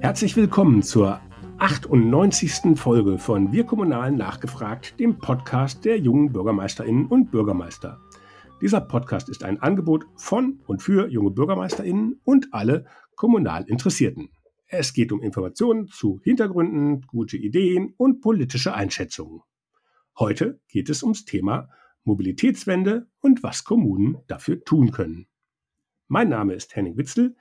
[0.00, 1.20] Herzlich willkommen zur
[1.58, 2.76] 98.
[2.78, 8.00] Folge von Wir Kommunalen nachgefragt, dem Podcast der jungen Bürgermeisterinnen und Bürgermeister.
[8.60, 12.86] Dieser Podcast ist ein Angebot von und für junge Bürgermeisterinnen und alle
[13.16, 14.30] kommunal Interessierten.
[14.66, 19.40] Es geht um Informationen zu Hintergründen, gute Ideen und politische Einschätzungen.
[20.18, 21.70] Heute geht es ums Thema
[22.04, 25.26] Mobilitätswende und was Kommunen dafür tun können.
[26.08, 27.36] Mein Name ist Henning Witzel.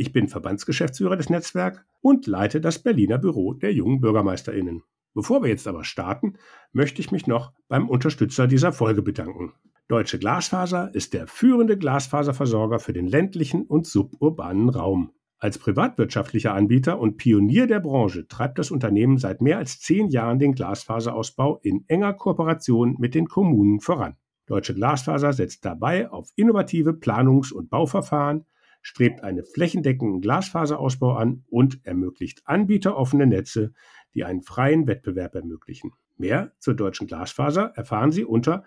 [0.00, 4.84] Ich bin Verbandsgeschäftsführer des Netzwerks und leite das Berliner Büro der jungen Bürgermeisterinnen.
[5.12, 6.34] Bevor wir jetzt aber starten,
[6.72, 9.54] möchte ich mich noch beim Unterstützer dieser Folge bedanken.
[9.88, 15.10] Deutsche Glasfaser ist der führende Glasfaserversorger für den ländlichen und suburbanen Raum.
[15.38, 20.38] Als privatwirtschaftlicher Anbieter und Pionier der Branche treibt das Unternehmen seit mehr als zehn Jahren
[20.38, 24.14] den Glasfaserausbau in enger Kooperation mit den Kommunen voran.
[24.46, 28.46] Deutsche Glasfaser setzt dabei auf innovative Planungs- und Bauverfahren,
[28.80, 33.72] strebt einen flächendeckenden Glasfaserausbau an und ermöglicht anbieteroffene Netze,
[34.14, 35.92] die einen freien Wettbewerb ermöglichen.
[36.16, 38.64] Mehr zur deutschen Glasfaser erfahren Sie unter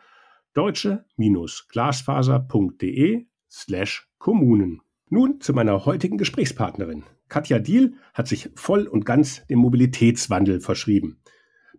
[0.53, 4.81] deutsche-glasfaser.de slash Kommunen.
[5.09, 7.03] Nun zu meiner heutigen Gesprächspartnerin.
[7.27, 11.21] Katja Diel hat sich voll und ganz dem Mobilitätswandel verschrieben.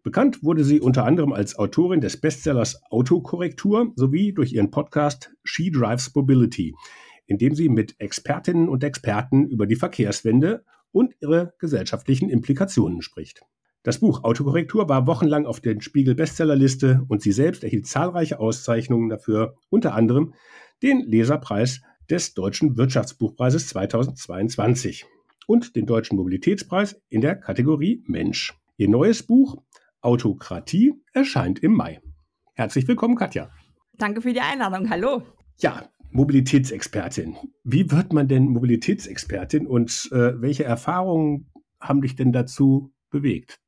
[0.02, 5.70] Bekannt wurde sie unter anderem als Autorin des Bestsellers Autokorrektur sowie durch ihren Podcast She
[5.70, 6.74] Drives Mobility,
[7.26, 13.42] in dem sie mit Expertinnen und Experten über die Verkehrswende und ihre gesellschaftlichen Implikationen spricht.
[13.82, 19.08] Das Buch Autokorrektur war wochenlang auf der Spiegel Bestsellerliste und sie selbst erhielt zahlreiche Auszeichnungen
[19.08, 20.34] dafür, unter anderem
[20.82, 25.06] den Leserpreis des Deutschen Wirtschaftsbuchpreises 2022
[25.46, 28.54] und den Deutschen Mobilitätspreis in der Kategorie Mensch.
[28.76, 29.62] Ihr neues Buch
[30.00, 32.00] Autokratie erscheint im Mai.
[32.54, 33.50] Herzlich willkommen, Katja.
[33.94, 34.90] Danke für die Einladung.
[34.90, 35.22] Hallo.
[35.58, 37.36] Ja, Mobilitätsexpertin.
[37.64, 43.58] Wie wird man denn Mobilitätsexpertin und äh, welche Erfahrungen haben dich denn dazu bewegt?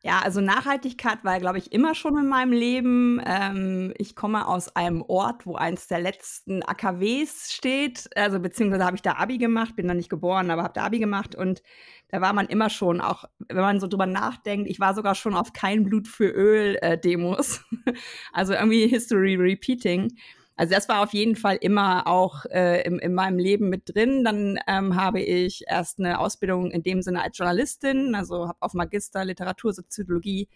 [0.00, 3.20] Ja, also Nachhaltigkeit war, glaube ich, immer schon in meinem Leben.
[3.26, 8.08] Ähm, ich komme aus einem Ort, wo eins der letzten AKWs steht.
[8.16, 11.00] Also beziehungsweise habe ich da Abi gemacht, bin da nicht geboren, aber habe da Abi
[11.00, 11.62] gemacht und
[12.10, 15.34] da war man immer schon, auch wenn man so drüber nachdenkt, ich war sogar schon
[15.34, 16.98] auf kein Blut für Öl äh,
[18.32, 20.12] also irgendwie History Repeating.
[20.58, 24.24] Also das war auf jeden Fall immer auch äh, in, in meinem Leben mit drin.
[24.24, 28.74] Dann ähm, habe ich erst eine Ausbildung in dem Sinne als Journalistin, also habe auf
[28.74, 30.48] Magister Literatursoziologie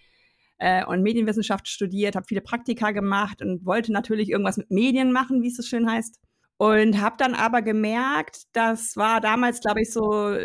[0.59, 5.41] äh, und Medienwissenschaft studiert, habe viele Praktika gemacht und wollte natürlich irgendwas mit Medien machen,
[5.41, 6.19] wie es so schön heißt.
[6.57, 10.37] Und habe dann aber gemerkt, das war damals, glaube ich, so,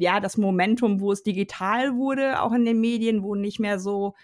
[0.00, 4.14] ja, das Momentum, wo es digital wurde, auch in den Medien, wo nicht mehr so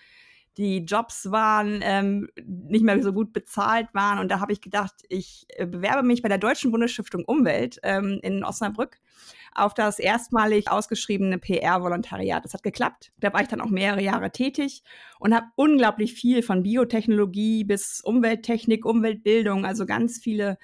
[0.57, 4.19] die Jobs waren, ähm, nicht mehr so gut bezahlt waren.
[4.19, 8.21] Und da habe ich gedacht, ich äh, bewerbe mich bei der Deutschen Bundesstiftung Umwelt ähm,
[8.23, 8.99] in Osnabrück
[9.55, 12.45] auf das erstmalig ausgeschriebene PR-Volontariat.
[12.45, 13.13] Das hat geklappt.
[13.19, 14.83] Da war ich dann auch mehrere Jahre tätig
[15.19, 20.59] und habe unglaublich viel von Biotechnologie bis Umwelttechnik, Umweltbildung, also ganz viele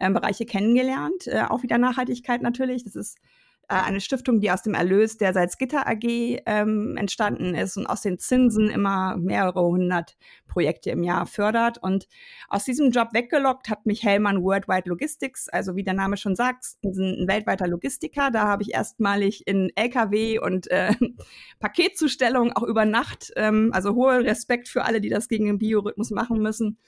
[0.00, 1.26] ähm, Bereiche kennengelernt.
[1.26, 2.84] Äh, auch wieder Nachhaltigkeit natürlich.
[2.84, 3.18] Das ist
[3.68, 6.04] eine Stiftung, die aus dem Erlös der Salzgitter AG
[6.46, 11.78] ähm, entstanden ist und aus den Zinsen immer mehrere hundert Projekte im Jahr fördert.
[11.78, 12.06] Und
[12.48, 16.64] aus diesem Job weggelockt hat mich Hellmann Worldwide Logistics, also wie der Name schon sagt,
[16.84, 18.30] ein weltweiter Logistiker.
[18.30, 20.92] Da habe ich erstmalig in LKW und äh,
[21.60, 26.10] Paketzustellung auch über Nacht, ähm, also hoher Respekt für alle, die das gegen den Biorhythmus
[26.10, 26.78] machen müssen,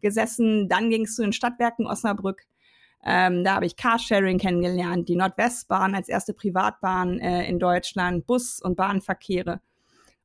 [0.00, 0.68] gesessen.
[0.68, 2.44] Dann ging es zu den Stadtwerken Osnabrück
[3.04, 8.60] ähm, da habe ich Carsharing kennengelernt, die Nordwestbahn als erste Privatbahn äh, in Deutschland, Bus-
[8.60, 9.60] und Bahnverkehre.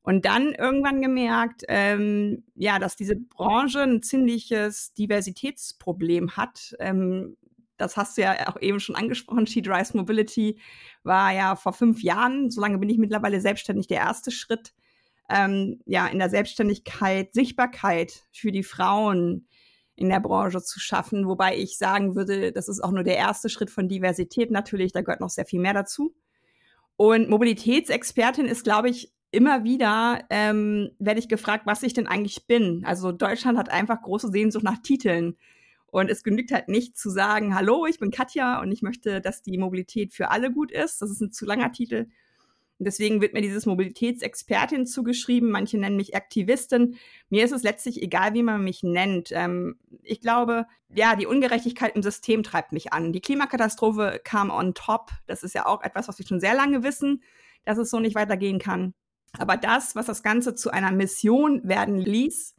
[0.02, 6.74] Und dann irgendwann gemerkt, ähm, ja, dass diese Branche ein ziemliches Diversitätsproblem hat.
[6.78, 7.38] Ähm,
[7.78, 9.46] das hast du ja auch eben schon angesprochen.
[9.46, 10.60] She Drives Mobility
[11.04, 14.74] war ja vor fünf Jahren, so lange bin ich mittlerweile selbstständig, der erste Schritt,
[15.30, 19.46] ähm, ja, in der Selbstständigkeit Sichtbarkeit für die Frauen,
[19.96, 21.26] in der Branche zu schaffen.
[21.28, 24.92] Wobei ich sagen würde, das ist auch nur der erste Schritt von Diversität natürlich.
[24.92, 26.14] Da gehört noch sehr viel mehr dazu.
[26.96, 32.46] Und Mobilitätsexpertin ist, glaube ich, immer wieder ähm, werde ich gefragt, was ich denn eigentlich
[32.46, 32.84] bin.
[32.84, 35.36] Also Deutschland hat einfach große Sehnsucht nach Titeln.
[35.86, 39.42] Und es genügt halt nicht zu sagen, hallo, ich bin Katja und ich möchte, dass
[39.42, 41.02] die Mobilität für alle gut ist.
[41.02, 42.06] Das ist ein zu langer Titel.
[42.78, 45.50] Deswegen wird mir dieses Mobilitätsexpertin zugeschrieben.
[45.50, 46.96] Manche nennen mich Aktivistin.
[47.30, 49.30] Mir ist es letztlich egal, wie man mich nennt.
[49.32, 53.12] Ähm, ich glaube, ja, die Ungerechtigkeit im System treibt mich an.
[53.12, 55.10] Die Klimakatastrophe kam on top.
[55.26, 57.22] Das ist ja auch etwas, was wir schon sehr lange wissen,
[57.64, 58.94] dass es so nicht weitergehen kann.
[59.38, 62.54] Aber das, was das Ganze zu einer Mission werden ließ,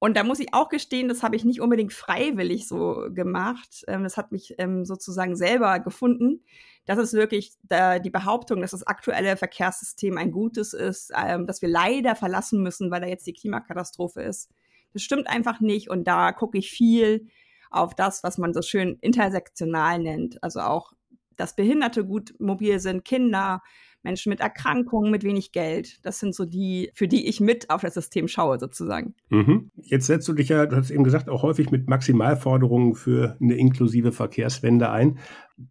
[0.00, 3.84] und da muss ich auch gestehen, das habe ich nicht unbedingt freiwillig so gemacht.
[3.86, 6.42] Ähm, das hat mich ähm, sozusagen selber gefunden
[6.86, 11.62] das ist wirklich da, die Behauptung, dass das aktuelle Verkehrssystem ein gutes ist, ähm, dass
[11.62, 14.50] wir leider verlassen müssen, weil da jetzt die Klimakatastrophe ist.
[14.92, 17.26] Das stimmt einfach nicht und da gucke ich viel
[17.70, 20.42] auf das, was man so schön intersektional nennt.
[20.42, 20.92] Also auch,
[21.36, 23.62] dass Behinderte gut mobil sind, Kinder,
[24.04, 26.04] Menschen mit Erkrankungen, mit wenig Geld.
[26.04, 29.14] Das sind so die, für die ich mit auf das System schaue, sozusagen.
[29.30, 29.70] Mhm.
[29.82, 33.54] Jetzt setzt du dich ja, du hast eben gesagt, auch häufig mit Maximalforderungen für eine
[33.54, 35.18] inklusive Verkehrswende ein.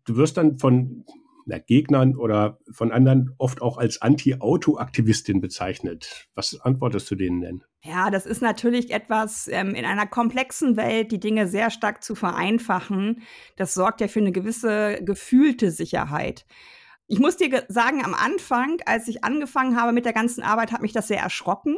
[0.06, 1.06] Du wirst dann von
[1.46, 6.28] na, Gegnern oder von anderen oft auch als Anti-Auto-Aktivistin bezeichnet.
[6.36, 7.64] Was antwortest du denen denn?
[7.84, 12.16] Ja, das ist natürlich etwas ähm, in einer komplexen Welt, die Dinge sehr stark zu
[12.16, 13.22] vereinfachen.
[13.58, 16.46] Das sorgt ja für eine gewisse gefühlte Sicherheit.
[17.08, 20.82] Ich muss dir sagen, am Anfang, als ich angefangen habe mit der ganzen Arbeit, hat
[20.82, 21.76] mich das sehr erschrocken,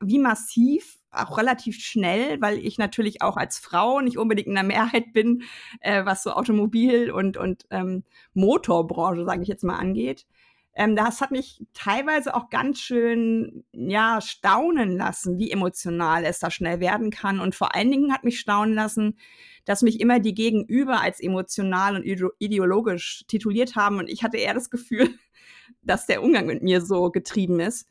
[0.00, 4.62] wie massiv auch relativ schnell, weil ich natürlich auch als Frau nicht unbedingt in der
[4.62, 5.42] Mehrheit bin,
[5.80, 8.04] äh, was so Automobil- und, und ähm,
[8.34, 10.26] Motorbranche, sage ich jetzt mal, angeht.
[10.74, 16.50] Ähm, das hat mich teilweise auch ganz schön ja staunen lassen, wie emotional es da
[16.50, 17.40] schnell werden kann.
[17.40, 19.18] Und vor allen Dingen hat mich staunen lassen,
[19.64, 22.04] dass mich immer die Gegenüber als emotional und
[22.38, 23.98] ideologisch tituliert haben.
[23.98, 25.10] Und ich hatte eher das Gefühl,
[25.82, 27.88] dass der Umgang mit mir so getrieben ist.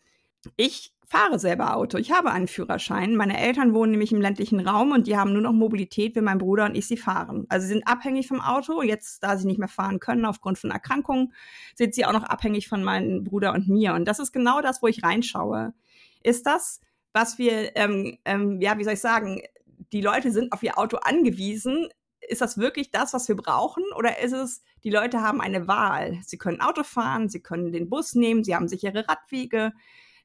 [0.57, 1.97] Ich fahre selber Auto.
[1.97, 3.17] Ich habe einen Führerschein.
[3.17, 6.37] Meine Eltern wohnen nämlich im ländlichen Raum und die haben nur noch Mobilität, wenn mein
[6.37, 7.45] Bruder und ich sie fahren.
[7.49, 8.81] Also sie sind abhängig vom Auto.
[8.81, 11.33] Jetzt, da sie nicht mehr fahren können aufgrund von Erkrankungen,
[11.75, 13.93] sind sie auch noch abhängig von meinem Bruder und mir.
[13.93, 15.73] Und das ist genau das, wo ich reinschaue.
[16.23, 16.79] Ist das,
[17.11, 19.41] was wir, ähm, ähm, ja, wie soll ich sagen,
[19.91, 21.89] die Leute sind auf ihr Auto angewiesen.
[22.21, 23.83] Ist das wirklich das, was wir brauchen?
[23.97, 26.19] Oder ist es, die Leute haben eine Wahl?
[26.23, 29.73] Sie können Auto fahren, sie können den Bus nehmen, sie haben sichere Radwege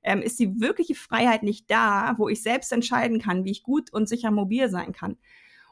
[0.06, 3.92] ähm, ist die wirkliche Freiheit nicht da, wo ich selbst entscheiden kann, wie ich gut
[3.92, 5.16] und sicher mobil sein kann.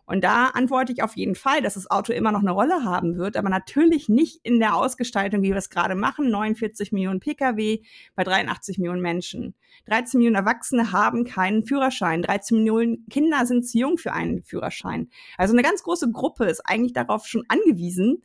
[0.06, 3.16] Und da antworte ich auf jeden Fall, dass das Auto immer noch eine Rolle haben
[3.16, 6.30] wird, aber natürlich nicht in der Ausgestaltung, wie wir es gerade machen.
[6.30, 7.80] 49 Millionen Pkw
[8.14, 9.54] bei 83 Millionen Menschen.
[9.86, 12.20] 13 Millionen Erwachsene haben keinen Führerschein.
[12.20, 15.08] 13 Millionen Kinder sind zu jung für einen Führerschein.
[15.38, 18.22] Also eine ganz große Gruppe ist eigentlich darauf schon angewiesen,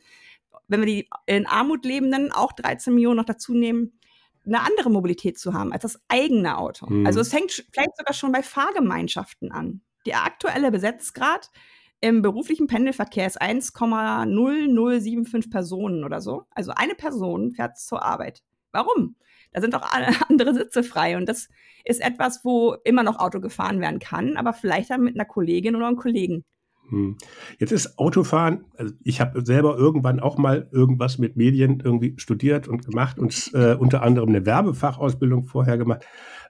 [0.68, 3.92] wenn wir die in Armut lebenden auch 13 Millionen noch dazu nehmen,
[4.46, 6.86] eine andere Mobilität zu haben als das eigene Auto.
[6.88, 7.06] Mhm.
[7.06, 9.82] Also es fängt vielleicht sogar schon bei Fahrgemeinschaften an.
[10.06, 11.50] Der aktuelle Besetzgrad
[12.00, 16.44] im beruflichen Pendelverkehr ist 1,0075 Personen oder so.
[16.50, 18.42] Also eine Person fährt zur Arbeit.
[18.72, 19.16] Warum?
[19.52, 19.86] Da sind auch
[20.28, 21.48] andere Sitze frei und das
[21.84, 25.74] ist etwas, wo immer noch Auto gefahren werden kann, aber vielleicht dann mit einer Kollegin
[25.76, 26.44] oder einem Kollegen.
[26.90, 27.16] Hm.
[27.58, 32.68] Jetzt ist Autofahren, also ich habe selber irgendwann auch mal irgendwas mit Medien irgendwie studiert
[32.68, 36.04] und gemacht und äh, unter anderem eine Werbefachausbildung vorher gemacht.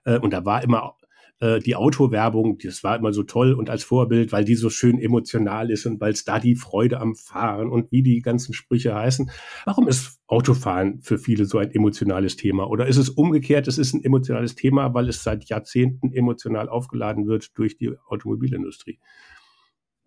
[0.04, 0.96] Äh, und da war immer
[1.40, 4.98] äh, die Autowerbung, das war immer so toll und als Vorbild, weil die so schön
[4.98, 8.94] emotional ist und weil es da die Freude am Fahren und wie die ganzen Sprüche
[8.94, 9.30] heißen.
[9.66, 12.68] Warum ist Autofahren für viele so ein emotionales Thema?
[12.68, 17.26] Oder ist es umgekehrt, es ist ein emotionales Thema, weil es seit Jahrzehnten emotional aufgeladen
[17.26, 19.00] wird durch die Automobilindustrie?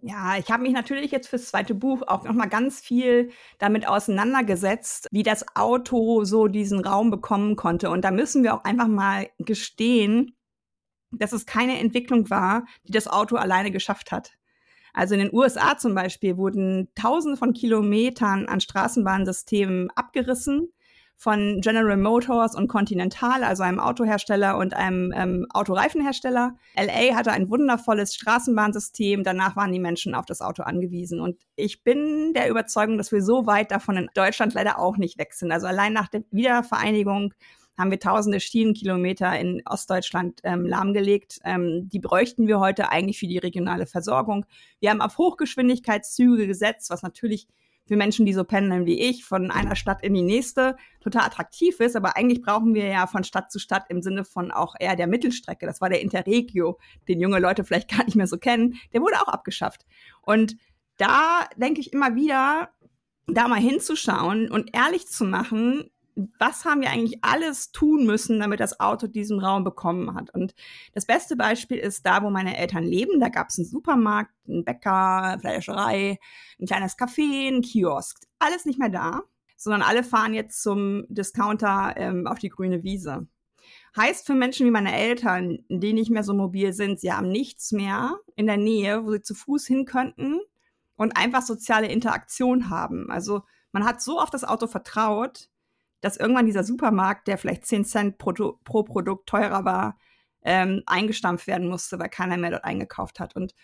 [0.05, 3.87] Ja, ich habe mich natürlich jetzt fürs zweite Buch auch noch mal ganz viel damit
[3.87, 7.89] auseinandergesetzt, wie das Auto so diesen Raum bekommen konnte.
[7.89, 10.35] Und da müssen wir auch einfach mal gestehen,
[11.11, 14.33] dass es keine Entwicklung war, die das Auto alleine geschafft hat.
[14.91, 20.73] Also in den USA zum Beispiel wurden Tausende von Kilometern an Straßenbahnsystemen abgerissen
[21.17, 26.55] von General Motors und Continental, also einem Autohersteller und einem ähm, Autoreifenhersteller.
[26.75, 29.23] LA hatte ein wundervolles Straßenbahnsystem.
[29.23, 31.21] Danach waren die Menschen auf das Auto angewiesen.
[31.21, 35.17] Und ich bin der Überzeugung, dass wir so weit davon in Deutschland leider auch nicht
[35.17, 35.51] weg sind.
[35.51, 37.33] Also allein nach der Wiedervereinigung
[37.77, 41.39] haben wir tausende Schienenkilometer in Ostdeutschland ähm, lahmgelegt.
[41.43, 44.45] Ähm, die bräuchten wir heute eigentlich für die regionale Versorgung.
[44.79, 47.47] Wir haben auf Hochgeschwindigkeitszüge gesetzt, was natürlich
[47.85, 51.79] für Menschen, die so pendeln wie ich, von einer Stadt in die nächste, total attraktiv
[51.79, 51.95] ist.
[51.95, 55.07] Aber eigentlich brauchen wir ja von Stadt zu Stadt im Sinne von auch eher der
[55.07, 55.65] Mittelstrecke.
[55.65, 58.75] Das war der Interregio, den junge Leute vielleicht gar nicht mehr so kennen.
[58.93, 59.85] Der wurde auch abgeschafft.
[60.21, 60.55] Und
[60.97, 62.69] da denke ich immer wieder,
[63.27, 68.59] da mal hinzuschauen und ehrlich zu machen, was haben wir eigentlich alles tun müssen, damit
[68.59, 70.33] das Auto diesen Raum bekommen hat.
[70.33, 70.53] Und
[70.93, 73.19] das beste Beispiel ist da, wo meine Eltern leben.
[73.19, 76.19] Da gab es einen Supermarkt, einen Bäcker, Fleischerei,
[76.59, 78.19] ein kleines Café, ein Kiosk.
[78.39, 79.23] Alles nicht mehr da,
[79.57, 83.27] sondern alle fahren jetzt zum Discounter ähm, auf die grüne Wiese.
[83.95, 87.71] Heißt für Menschen wie meine Eltern, die nicht mehr so mobil sind, sie haben nichts
[87.71, 90.39] mehr in der Nähe, wo sie zu Fuß hin könnten
[90.95, 93.11] und einfach soziale Interaktion haben.
[93.11, 95.49] Also man hat so auf das Auto vertraut,
[96.03, 98.33] dass irgendwann dieser Supermarkt, der vielleicht 10 Cent pro,
[98.65, 99.97] pro Produkt teurer war,
[100.43, 103.37] ähm, eingestampft werden musste, weil keiner mehr dort eingekauft hat.
[103.37, 103.55] Und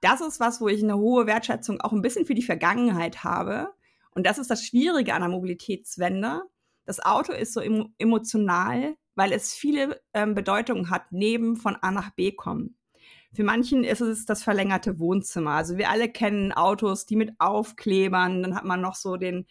[0.00, 3.68] das ist was, wo ich eine hohe Wertschätzung auch ein bisschen für die Vergangenheit habe
[4.14, 6.40] Und das ist das Schwierige an der Mobilitätswende.
[6.86, 7.60] Das Auto ist so
[7.98, 12.78] emotional, weil es viele ähm, Bedeutungen hat, neben von A nach B kommen.
[13.34, 15.52] Für manchen ist es das verlängerte Wohnzimmer.
[15.52, 19.46] Also wir alle kennen Autos, die mit Aufklebern, dann hat man noch so den,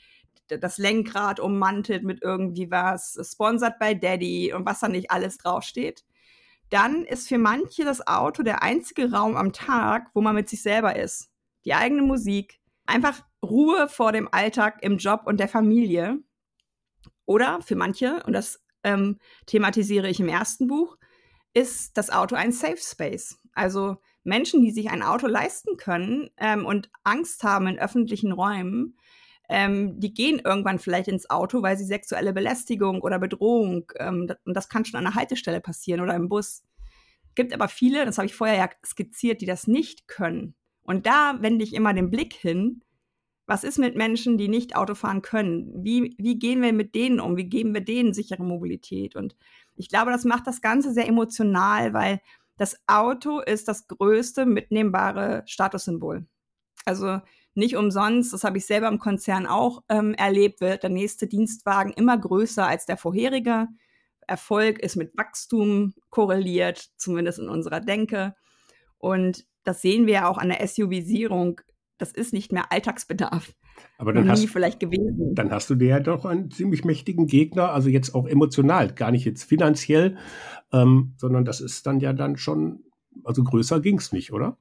[0.60, 6.04] das Lenkrad ummantelt mit irgendwie was, sponsored by Daddy und was da nicht alles draufsteht.
[6.70, 10.62] Dann ist für manche das Auto der einzige Raum am Tag, wo man mit sich
[10.62, 11.30] selber ist.
[11.66, 16.20] Die eigene Musik, einfach Ruhe vor dem Alltag im Job und der Familie.
[17.26, 20.98] Oder für manche, und das ähm, thematisiere ich im ersten Buch,
[21.54, 23.38] ist das Auto ein Safe Space.
[23.54, 28.98] Also Menschen, die sich ein Auto leisten können ähm, und Angst haben in öffentlichen Räumen,
[29.52, 34.54] ähm, die gehen irgendwann vielleicht ins Auto, weil sie sexuelle Belästigung oder Bedrohung, ähm, und
[34.56, 36.64] das kann schon an der Haltestelle passieren oder im Bus.
[37.36, 40.56] Gibt aber viele, das habe ich vorher ja skizziert, die das nicht können.
[40.84, 42.82] Und da wende ich immer den Blick hin,
[43.46, 45.84] was ist mit Menschen, die nicht Auto fahren können?
[45.84, 47.36] Wie, wie gehen wir mit denen um?
[47.36, 49.18] Wie geben wir denen sichere Mobilität?
[49.18, 49.36] Und
[49.76, 52.22] ich glaube, das macht das Ganze sehr emotional, weil
[52.56, 56.26] das Auto ist das größte mitnehmbare Statussymbol.
[56.86, 57.20] Also
[57.54, 61.94] nicht umsonst, das habe ich selber im Konzern auch ähm, erlebt, wird der nächste Dienstwagen
[61.94, 63.68] immer größer als der vorherige.
[64.28, 68.36] Erfolg ist mit Wachstum korreliert, zumindest in unserer Denke.
[68.98, 71.60] Und das sehen wir ja auch an der SUV-Sierung
[72.02, 73.54] das ist nicht mehr Alltagsbedarf.
[73.98, 75.36] Aber dann hast, vielleicht gewesen.
[75.36, 79.12] Dann hast du dir ja doch einen ziemlich mächtigen Gegner, also jetzt auch emotional, gar
[79.12, 80.18] nicht jetzt finanziell,
[80.74, 82.84] ähm, sondern das ist dann ja dann schon,
[83.24, 84.58] also größer ging es nicht, oder?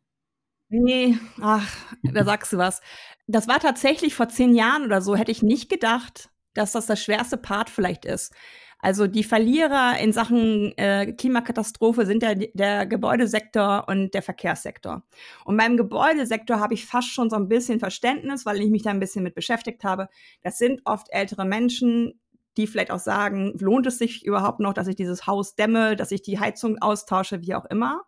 [0.70, 1.68] Nee, ach,
[2.02, 2.80] da sagst du was.
[3.26, 7.02] Das war tatsächlich vor zehn Jahren oder so, hätte ich nicht gedacht, dass das das
[7.02, 8.32] schwerste Part vielleicht ist.
[8.78, 15.02] Also die Verlierer in Sachen äh, Klimakatastrophe sind der, der Gebäudesektor und der Verkehrssektor.
[15.44, 18.90] Und beim Gebäudesektor habe ich fast schon so ein bisschen Verständnis, weil ich mich da
[18.90, 20.08] ein bisschen mit beschäftigt habe.
[20.42, 22.20] Das sind oft ältere Menschen,
[22.56, 26.10] die vielleicht auch sagen, lohnt es sich überhaupt noch, dass ich dieses Haus dämme, dass
[26.10, 28.02] ich die Heizung austausche, wie auch immer.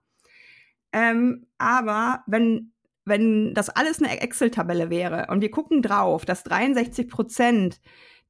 [0.92, 2.72] Ähm, aber wenn,
[3.04, 7.80] wenn das alles eine Excel-Tabelle wäre und wir gucken drauf, dass 63 Prozent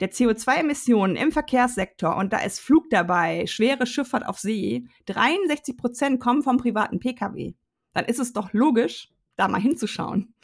[0.01, 6.21] der CO2-Emissionen im Verkehrssektor, und da ist Flug dabei, schwere Schifffahrt auf See, 63 Prozent
[6.21, 7.55] kommen vom privaten Pkw.
[7.93, 10.35] Dann ist es doch logisch, da mal hinzuschauen.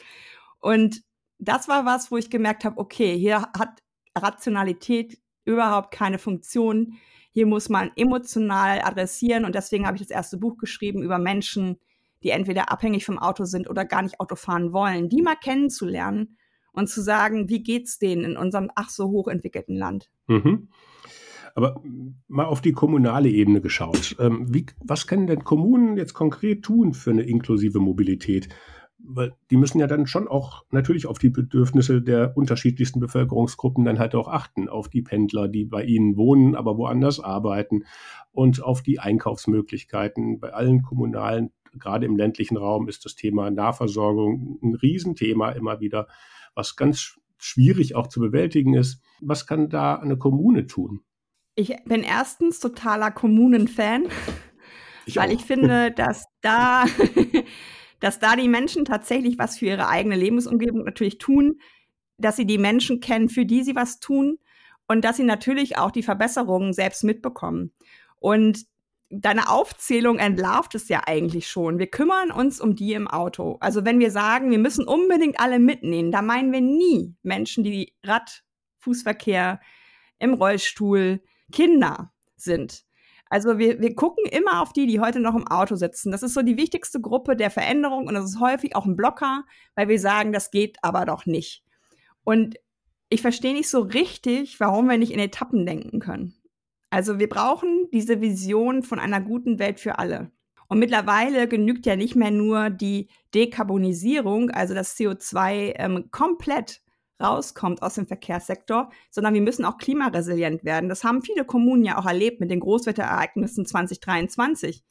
[0.59, 1.01] Und
[1.39, 3.81] das war was, wo ich gemerkt habe, okay, hier hat
[4.15, 6.97] Rationalität überhaupt keine Funktion.
[7.31, 11.79] Hier muss man emotional adressieren und deswegen habe ich das erste Buch geschrieben über Menschen,
[12.23, 16.37] die entweder abhängig vom Auto sind oder gar nicht Auto fahren wollen, die mal kennenzulernen
[16.71, 20.09] und zu sagen, wie geht's denen in unserem ach so hochentwickelten Land.
[20.27, 20.69] Mhm.
[21.55, 21.81] Aber
[22.27, 24.15] mal auf die kommunale Ebene geschaut.
[24.19, 28.49] Ähm, wie, was können denn Kommunen jetzt konkret tun für eine inklusive Mobilität?
[28.99, 33.97] Weil die müssen ja dann schon auch natürlich auf die Bedürfnisse der unterschiedlichsten Bevölkerungsgruppen dann
[33.97, 34.69] halt auch achten.
[34.69, 37.85] Auf die Pendler, die bei ihnen wohnen, aber woanders arbeiten
[38.31, 40.39] und auf die Einkaufsmöglichkeiten.
[40.39, 46.07] Bei allen kommunalen, gerade im ländlichen Raum, ist das Thema Nahversorgung ein Riesenthema immer wieder
[46.55, 49.01] was ganz schwierig auch zu bewältigen ist.
[49.21, 51.01] Was kann da eine Kommune tun?
[51.55, 54.05] Ich bin erstens totaler Kommunenfan,
[55.15, 55.33] weil auch.
[55.33, 56.85] ich finde, dass da,
[57.99, 61.59] dass da die Menschen tatsächlich was für ihre eigene Lebensumgebung natürlich tun,
[62.17, 64.37] dass sie die Menschen kennen, für die sie was tun
[64.87, 67.71] und dass sie natürlich auch die Verbesserungen selbst mitbekommen.
[68.19, 68.65] Und
[69.09, 71.79] deine Aufzählung entlarvt es ja eigentlich schon.
[71.79, 73.57] Wir kümmern uns um die im Auto.
[73.59, 77.95] Also wenn wir sagen, wir müssen unbedingt alle mitnehmen, da meinen wir nie Menschen, die
[78.03, 78.43] Rad,
[78.79, 79.59] Fußverkehr,
[80.19, 82.83] im Rollstuhl, Kinder sind.
[83.29, 86.11] Also wir, wir gucken immer auf die, die heute noch im Auto sitzen.
[86.11, 89.43] Das ist so die wichtigste Gruppe der Veränderung und das ist häufig auch ein Blocker,
[89.75, 91.63] weil wir sagen, das geht aber doch nicht.
[92.23, 92.55] Und
[93.09, 96.38] ich verstehe nicht so richtig, warum wir nicht in Etappen denken können.
[96.89, 100.31] Also wir brauchen diese Vision von einer guten Welt für alle.
[100.67, 106.81] Und mittlerweile genügt ja nicht mehr nur die Dekarbonisierung, also dass CO2 ähm, komplett
[107.21, 110.87] rauskommt aus dem Verkehrssektor, sondern wir müssen auch klimaresilient werden.
[110.87, 114.83] Das haben viele Kommunen ja auch erlebt mit den Großwetterereignissen 2023.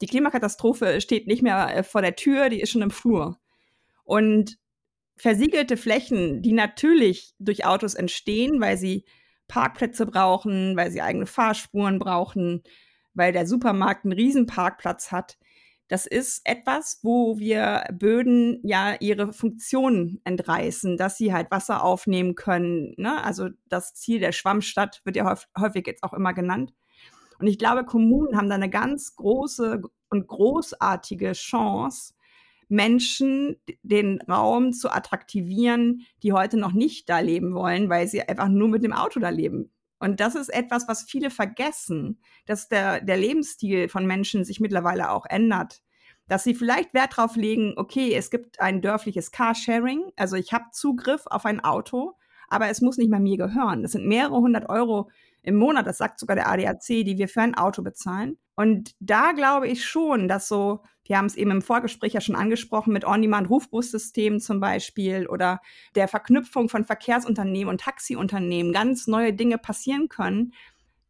[0.00, 3.38] Die Klimakatastrophe steht nicht mehr äh, vor der Tür, die ist schon im Flur.
[4.04, 4.58] Und
[5.16, 9.04] versiegelte Flächen, die natürlich durch Autos entstehen, weil sie
[9.48, 12.62] Parkplätze brauchen, weil sie eigene Fahrspuren brauchen,
[13.14, 15.38] weil der Supermarkt einen Riesenparkplatz hat.
[15.88, 22.34] Das ist etwas, wo wir Böden ja ihre Funktion entreißen, dass sie halt Wasser aufnehmen
[22.34, 22.94] können.
[22.96, 23.22] Ne?
[23.22, 26.74] Also das Ziel der Schwammstadt wird ja häufig jetzt auch immer genannt.
[27.38, 32.14] Und ich glaube, Kommunen haben da eine ganz große und großartige Chance,
[32.68, 38.48] Menschen den Raum zu attraktivieren, die heute noch nicht da leben wollen, weil sie einfach
[38.48, 39.70] nur mit dem Auto da leben.
[39.98, 45.10] Und das ist etwas, was viele vergessen, dass der, der Lebensstil von Menschen sich mittlerweile
[45.10, 45.82] auch ändert.
[46.28, 50.64] Dass sie vielleicht Wert darauf legen, okay, es gibt ein dörfliches Carsharing, also ich habe
[50.72, 52.14] Zugriff auf ein Auto,
[52.48, 53.82] aber es muss nicht mehr mir gehören.
[53.82, 55.08] Das sind mehrere hundert Euro
[55.46, 58.36] im Monat, das sagt sogar der ADAC, die wir für ein Auto bezahlen.
[58.56, 62.34] Und da glaube ich schon, dass so, wir haben es eben im Vorgespräch ja schon
[62.34, 65.60] angesprochen, mit On-Demand-Rufbussystemen zum Beispiel oder
[65.94, 70.52] der Verknüpfung von Verkehrsunternehmen und Taxiunternehmen ganz neue Dinge passieren können,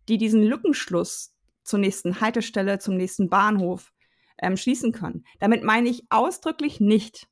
[0.09, 3.93] die diesen Lückenschluss zur nächsten Haltestelle, zum nächsten Bahnhof
[4.39, 5.25] ähm, schließen können.
[5.39, 7.27] Damit meine ich ausdrücklich nicht,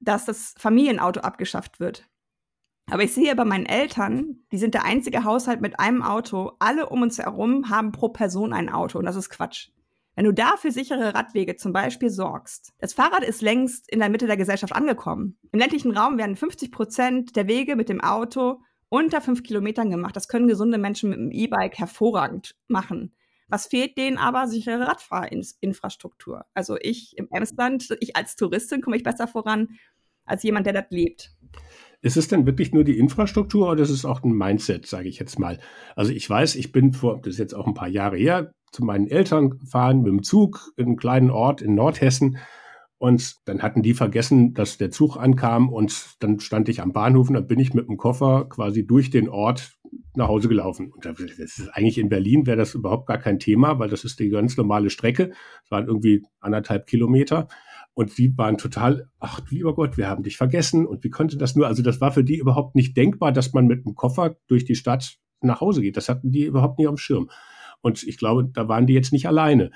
[0.00, 2.08] dass das Familienauto abgeschafft wird.
[2.90, 6.52] Aber ich sehe bei meinen Eltern, die sind der einzige Haushalt mit einem Auto.
[6.58, 9.68] Alle um uns herum haben pro Person ein Auto und das ist Quatsch.
[10.16, 14.26] Wenn du dafür sichere Radwege zum Beispiel sorgst, das Fahrrad ist längst in der Mitte
[14.26, 15.38] der Gesellschaft angekommen.
[15.52, 20.16] Im ländlichen Raum werden 50 Prozent der Wege mit dem Auto unter fünf Kilometern gemacht.
[20.16, 23.14] Das können gesunde Menschen mit dem E-Bike hervorragend machen.
[23.48, 24.48] Was fehlt denen aber?
[24.48, 26.44] Sichere Radfahrinfrastruktur.
[26.54, 29.78] Also ich im Emsland, ich als Touristin komme ich besser voran
[30.24, 31.32] als jemand, der dort lebt.
[32.02, 35.18] Ist es denn wirklich nur die Infrastruktur oder ist es auch ein Mindset, sage ich
[35.18, 35.58] jetzt mal?
[35.96, 38.84] Also ich weiß, ich bin vor, das ist jetzt auch ein paar Jahre her, zu
[38.84, 42.38] meinen Eltern gefahren mit dem Zug in einem kleinen Ort in Nordhessen.
[42.96, 47.28] Und dann hatten die vergessen, dass der Zug ankam und dann stand ich am Bahnhof
[47.28, 49.72] und dann bin ich mit dem Koffer quasi durch den Ort
[50.14, 50.92] nach Hause gelaufen.
[50.92, 54.20] Und das ist eigentlich in Berlin wäre das überhaupt gar kein Thema, weil das ist
[54.20, 55.32] die ganz normale Strecke.
[55.64, 57.48] Es waren irgendwie anderthalb Kilometer.
[58.00, 60.86] Und die waren total, ach lieber Gott, wir haben dich vergessen.
[60.86, 61.66] Und wie konnte das nur?
[61.66, 64.74] Also das war für die überhaupt nicht denkbar, dass man mit einem Koffer durch die
[64.74, 65.98] Stadt nach Hause geht.
[65.98, 67.28] Das hatten die überhaupt nicht dem Schirm.
[67.82, 69.70] Und ich glaube, da waren die jetzt nicht alleine.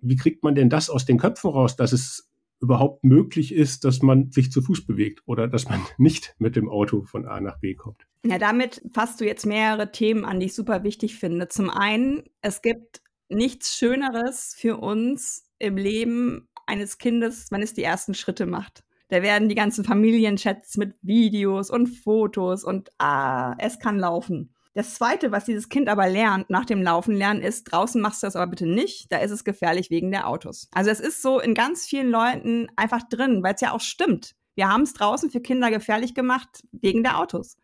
[0.00, 4.00] Wie kriegt man denn das aus den Köpfen raus, dass es überhaupt möglich ist, dass
[4.00, 7.60] man sich zu Fuß bewegt oder dass man nicht mit dem Auto von A nach
[7.60, 8.06] B kommt?
[8.24, 11.48] Ja, damit fasst du jetzt mehrere Themen an, die ich super wichtig finde.
[11.48, 17.82] Zum einen, es gibt nichts Schöneres für uns im Leben eines Kindes, wenn es die
[17.82, 18.84] ersten Schritte macht.
[19.08, 24.54] Da werden die ganzen Familienchats mit Videos und Fotos und ah, es kann laufen.
[24.74, 28.26] Das zweite, was dieses Kind aber lernt nach dem Laufen lernen, ist, draußen machst du
[28.26, 30.68] das aber bitte nicht, da ist es gefährlich wegen der Autos.
[30.72, 34.36] Also es ist so in ganz vielen Leuten einfach drin, weil es ja auch stimmt.
[34.54, 37.56] Wir haben es draußen für Kinder gefährlich gemacht wegen der Autos.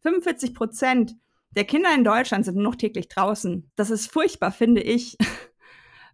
[0.00, 1.16] 45 Prozent
[1.52, 3.70] der Kinder in Deutschland sind noch täglich draußen.
[3.74, 5.16] Das ist furchtbar, finde ich.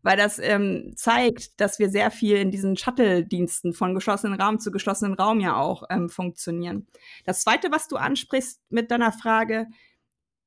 [0.04, 4.70] weil das ähm, zeigt, dass wir sehr viel in diesen Shuttle-Diensten von geschlossenen Raum zu
[4.70, 6.86] geschlossenen Raum ja auch ähm, funktionieren.
[7.24, 9.66] Das Zweite, was du ansprichst mit deiner Frage,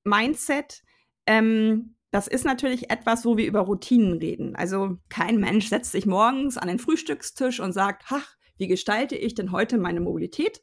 [0.03, 0.83] Mindset,
[1.25, 4.55] ähm, das ist natürlich etwas, wo wir über Routinen reden.
[4.55, 9.33] Also kein Mensch setzt sich morgens an den Frühstückstisch und sagt, ach, wie gestalte ich
[9.33, 10.61] denn heute meine Mobilität?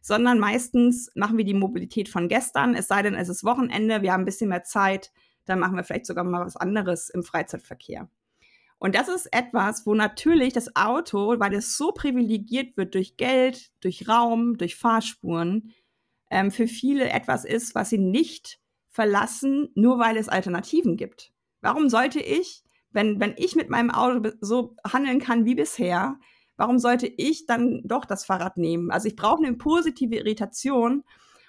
[0.00, 4.14] Sondern meistens machen wir die Mobilität von gestern, es sei denn, es ist Wochenende, wir
[4.14, 5.12] haben ein bisschen mehr Zeit,
[5.44, 8.08] dann machen wir vielleicht sogar mal was anderes im Freizeitverkehr.
[8.80, 13.70] Und das ist etwas, wo natürlich das Auto, weil es so privilegiert wird durch Geld,
[13.80, 15.74] durch Raum, durch Fahrspuren,
[16.30, 21.30] ähm, für viele etwas ist, was sie nicht verlassen, nur weil es Alternativen gibt.
[21.60, 26.18] Warum sollte ich, wenn, wenn ich mit meinem Auto so handeln kann wie bisher,
[26.56, 28.90] warum sollte ich dann doch das Fahrrad nehmen?
[28.90, 31.04] Also ich brauche eine positive Irritation.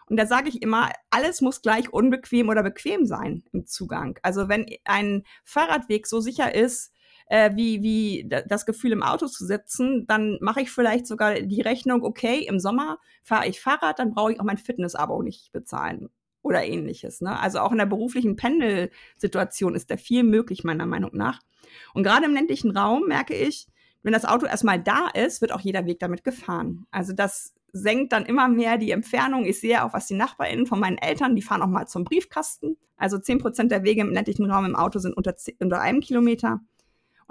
[0.07, 4.19] Und da sage ich immer, alles muss gleich unbequem oder bequem sein im Zugang.
[4.21, 6.91] Also wenn ein Fahrradweg so sicher ist,
[7.31, 11.61] äh, wie, wie das Gefühl im Auto zu sitzen, dann mache ich vielleicht sogar die
[11.61, 16.09] Rechnung, okay, im Sommer fahre ich Fahrrad, dann brauche ich auch mein Fitness-Abo nicht bezahlen
[16.41, 17.21] oder ähnliches.
[17.21, 17.39] Ne?
[17.39, 21.39] Also auch in der beruflichen Pendelsituation ist da viel möglich, meiner Meinung nach.
[21.93, 23.65] Und gerade im ländlichen Raum merke ich,
[24.03, 26.85] wenn das Auto erstmal da ist, wird auch jeder Weg damit gefahren.
[26.91, 29.45] Also das senkt dann immer mehr die Entfernung.
[29.45, 32.75] Ich sehe auch, was die NachbarInnen von meinen Eltern, die fahren auch mal zum Briefkasten.
[32.97, 36.59] Also zehn Prozent der Wege im ländlichen Raum im Auto sind unter, unter einem Kilometer.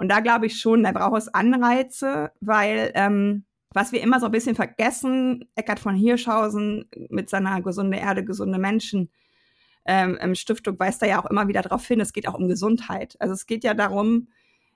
[0.01, 4.25] Und da glaube ich schon, da braucht es Anreize, weil ähm, was wir immer so
[4.25, 9.11] ein bisschen vergessen, Eckart von Hirschhausen mit seiner gesunde Erde, gesunde Menschen,
[9.85, 13.15] ähm, Stiftung weist da ja auch immer wieder darauf hin, es geht auch um Gesundheit.
[13.19, 14.29] Also es geht ja darum,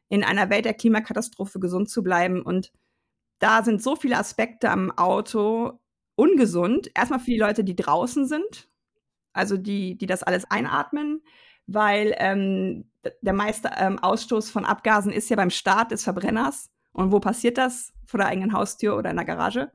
[0.09, 2.43] in einer Welt der Klimakatastrophe gesund zu bleiben.
[2.43, 2.71] Und
[3.39, 5.79] da sind so viele Aspekte am Auto
[6.13, 6.91] ungesund.
[6.93, 8.69] Erstmal für die Leute, die draußen sind,
[9.33, 11.23] also die, die das alles einatmen
[11.67, 12.85] weil ähm,
[13.21, 16.71] der meiste ähm, Ausstoß von Abgasen ist ja beim Start des Verbrenners.
[16.91, 17.93] Und wo passiert das?
[18.05, 19.71] Vor der eigenen Haustür oder in der Garage.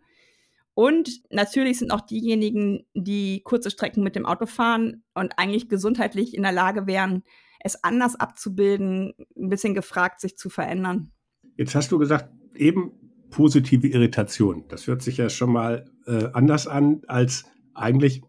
[0.75, 6.35] Und natürlich sind auch diejenigen, die kurze Strecken mit dem Auto fahren und eigentlich gesundheitlich
[6.35, 7.23] in der Lage wären,
[7.63, 11.11] es anders abzubilden, ein bisschen gefragt, sich zu verändern.
[11.57, 12.93] Jetzt hast du gesagt, eben
[13.31, 14.65] positive Irritation.
[14.69, 18.23] Das hört sich ja schon mal äh, anders an als eigentlich,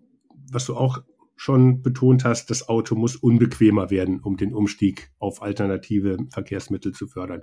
[0.51, 1.01] was du auch
[1.41, 7.07] schon betont hast, das Auto muss unbequemer werden, um den Umstieg auf alternative Verkehrsmittel zu
[7.07, 7.41] fördern.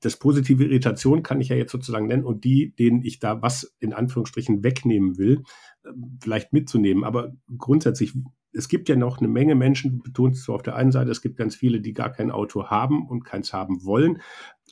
[0.00, 3.74] Das positive Irritation kann ich ja jetzt sozusagen nennen und die, denen ich da was
[3.80, 5.44] in Anführungsstrichen wegnehmen will,
[5.84, 5.92] äh,
[6.22, 7.04] vielleicht mitzunehmen.
[7.04, 8.12] Aber grundsätzlich,
[8.52, 11.22] es gibt ja noch eine Menge Menschen, du betonst so auf der einen Seite, es
[11.22, 14.20] gibt ganz viele, die gar kein Auto haben und keins haben wollen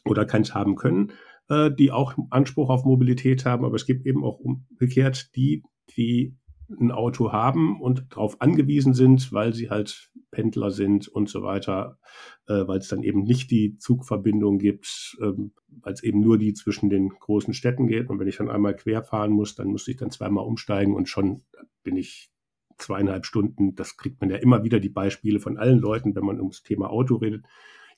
[0.05, 1.13] oder keins haben können,
[1.49, 3.65] äh, die auch Anspruch auf Mobilität haben.
[3.65, 5.63] Aber es gibt eben auch umgekehrt die,
[5.97, 6.37] die
[6.81, 11.99] ein Auto haben und darauf angewiesen sind, weil sie halt Pendler sind und so weiter,
[12.47, 16.55] äh, weil es dann eben nicht die Zugverbindung gibt, ähm, weil es eben nur die
[16.55, 18.09] zwischen den großen Städten geht.
[18.11, 21.09] Und wenn ich dann einmal quer fahren muss, dann muss ich dann zweimal umsteigen und
[21.09, 21.43] schon
[21.83, 22.31] bin ich
[22.79, 23.75] zweieinhalb Stunden.
[23.75, 26.91] Das kriegt man ja immer wieder die Beispiele von allen Leuten, wenn man ums Thema
[26.91, 27.45] Auto redet.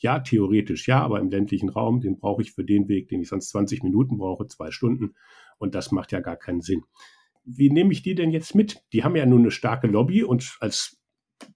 [0.01, 3.29] Ja, theoretisch ja, aber im ländlichen Raum, den brauche ich für den Weg, den ich
[3.29, 5.15] sonst 20 Minuten brauche, zwei Stunden.
[5.59, 6.83] Und das macht ja gar keinen Sinn
[7.45, 8.83] wie nehme ich die denn jetzt mit?
[8.93, 10.99] Die haben ja nun eine starke Lobby und als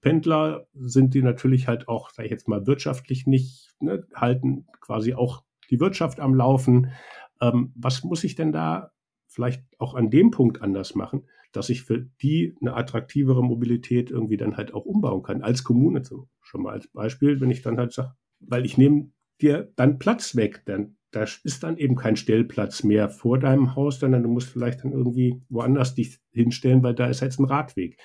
[0.00, 5.14] Pendler sind die natürlich halt auch, sage ich jetzt mal, wirtschaftlich nicht, ne, halten quasi
[5.14, 6.92] auch die Wirtschaft am Laufen.
[7.40, 8.90] Ähm, was muss ich denn da
[9.26, 14.36] vielleicht auch an dem Punkt anders machen, dass ich für die eine attraktivere Mobilität irgendwie
[14.36, 17.78] dann halt auch umbauen kann, als Kommune so, schon mal als Beispiel, wenn ich dann
[17.78, 22.16] halt sage, weil ich nehme dir dann Platz weg, dann da ist dann eben kein
[22.16, 26.94] Stellplatz mehr vor deinem Haus, sondern du musst vielleicht dann irgendwie woanders dich hinstellen, weil
[26.94, 27.98] da ist jetzt ein Radweg.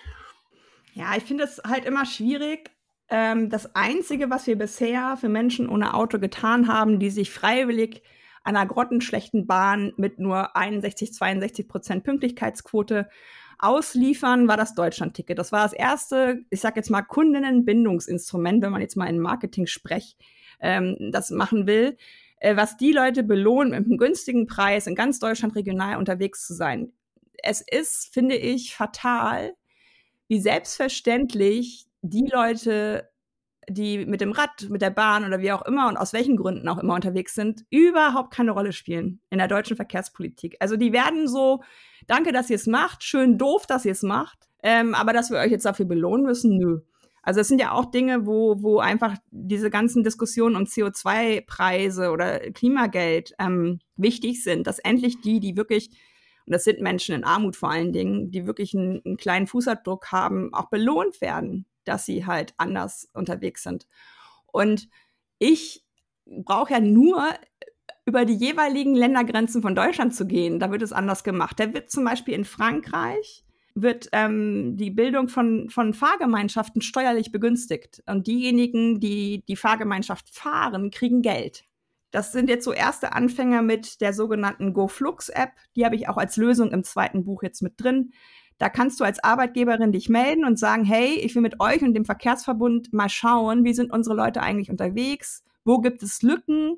[0.93, 2.71] Ja, ich finde es halt immer schwierig.
[3.09, 8.03] Ähm, das Einzige, was wir bisher für Menschen ohne Auto getan haben, die sich freiwillig
[8.43, 13.09] einer grottenschlechten Bahn mit nur 61, 62 Prozent Pünktlichkeitsquote
[13.59, 15.39] ausliefern, war das Deutschlandticket.
[15.39, 20.17] Das war das erste, ich sag jetzt mal, Kundinnenbindungsinstrument, wenn man jetzt mal in Marketing-Sprech
[20.59, 21.97] ähm, das machen will.
[22.43, 26.53] Äh, was die Leute belohnt, mit einem günstigen Preis in ganz Deutschland regional unterwegs zu
[26.53, 26.91] sein.
[27.41, 29.53] Es ist, finde ich, fatal,
[30.27, 33.09] wie selbstverständlich die Leute,
[33.69, 36.67] die mit dem Rad, mit der Bahn oder wie auch immer und aus welchen Gründen
[36.67, 40.57] auch immer unterwegs sind, überhaupt keine Rolle spielen in der deutschen Verkehrspolitik.
[40.59, 41.63] Also die werden so,
[42.07, 45.37] danke, dass ihr es macht, schön doof, dass ihr es macht, ähm, aber dass wir
[45.37, 46.81] euch jetzt dafür belohnen müssen, nö.
[47.23, 52.39] Also es sind ja auch Dinge, wo, wo einfach diese ganzen Diskussionen um CO2-Preise oder
[52.51, 55.89] Klimageld ähm, wichtig sind, dass endlich die, die wirklich,
[56.45, 60.11] und das sind Menschen in Armut vor allen Dingen, die wirklich einen, einen kleinen Fußabdruck
[60.11, 63.87] haben, auch belohnt werden, dass sie halt anders unterwegs sind.
[64.51, 64.89] Und
[65.39, 65.85] ich
[66.25, 67.23] brauche ja nur
[68.05, 70.59] über die jeweiligen Ländergrenzen von Deutschland zu gehen.
[70.59, 71.57] Da wird es anders gemacht.
[71.57, 78.03] Da wird zum Beispiel in Frankreich wird ähm, die Bildung von, von Fahrgemeinschaften steuerlich begünstigt.
[78.05, 81.65] Und diejenigen, die die Fahrgemeinschaft fahren, kriegen Geld.
[82.11, 85.49] Das sind jetzt so erste Anfänger mit der sogenannten GoFlux-App.
[85.75, 88.13] Die habe ich auch als Lösung im zweiten Buch jetzt mit drin.
[88.59, 91.95] Da kannst du als Arbeitgeberin dich melden und sagen, hey, ich will mit euch und
[91.95, 95.43] dem Verkehrsverbund mal schauen, wie sind unsere Leute eigentlich unterwegs?
[95.65, 96.77] Wo gibt es Lücken?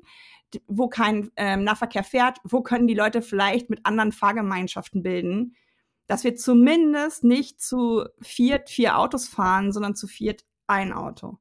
[0.66, 2.38] Wo kein ähm, Nahverkehr fährt?
[2.44, 5.54] Wo können die Leute vielleicht mit anderen Fahrgemeinschaften bilden?
[6.06, 11.38] Dass wir zumindest nicht zu viert vier Autos fahren, sondern zu viert ein Auto.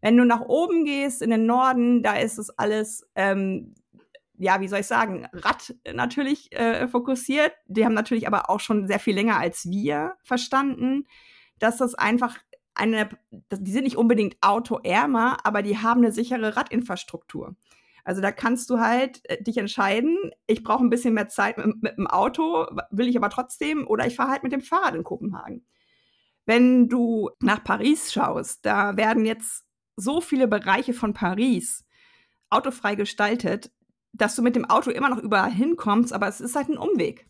[0.00, 3.74] Wenn du nach oben gehst in den Norden, da ist es alles, ähm,
[4.36, 7.52] ja, wie soll ich sagen, Rad natürlich äh, fokussiert.
[7.66, 11.06] Die haben natürlich aber auch schon sehr viel länger als wir verstanden,
[11.58, 12.38] dass das einfach
[12.74, 17.54] eine, die sind nicht unbedingt autoärmer, aber die haben eine sichere Radinfrastruktur.
[18.04, 21.82] Also da kannst du halt äh, dich entscheiden, ich brauche ein bisschen mehr Zeit mit,
[21.82, 25.04] mit dem Auto, will ich aber trotzdem, oder ich fahre halt mit dem Fahrrad in
[25.04, 25.64] Kopenhagen.
[26.44, 29.64] Wenn du nach Paris schaust, da werden jetzt
[29.96, 31.84] so viele Bereiche von Paris
[32.50, 33.70] autofrei gestaltet,
[34.12, 37.26] dass du mit dem Auto immer noch überall hinkommst, aber es ist halt ein Umweg.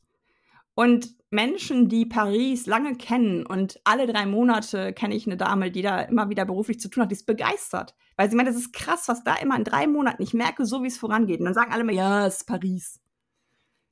[0.75, 5.83] Und Menschen, die Paris lange kennen und alle drei Monate kenne ich eine Dame, die
[5.83, 7.95] da immer wieder beruflich zu tun hat, die ist begeistert.
[8.17, 10.83] Weil sie meint, das ist krass, was da immer in drei Monaten, ich merke so,
[10.83, 11.41] wie es vorangeht.
[11.41, 13.01] Und dann sagen alle immer, ja, es ist Paris.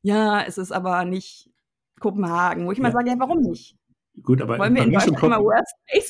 [0.03, 1.51] Ja, es ist aber nicht
[1.99, 2.67] Kopenhagen.
[2.67, 2.83] Wo ich ja.
[2.83, 3.77] mal sage, ja, warum nicht?
[4.23, 5.19] Gut, aber Wollen Paris und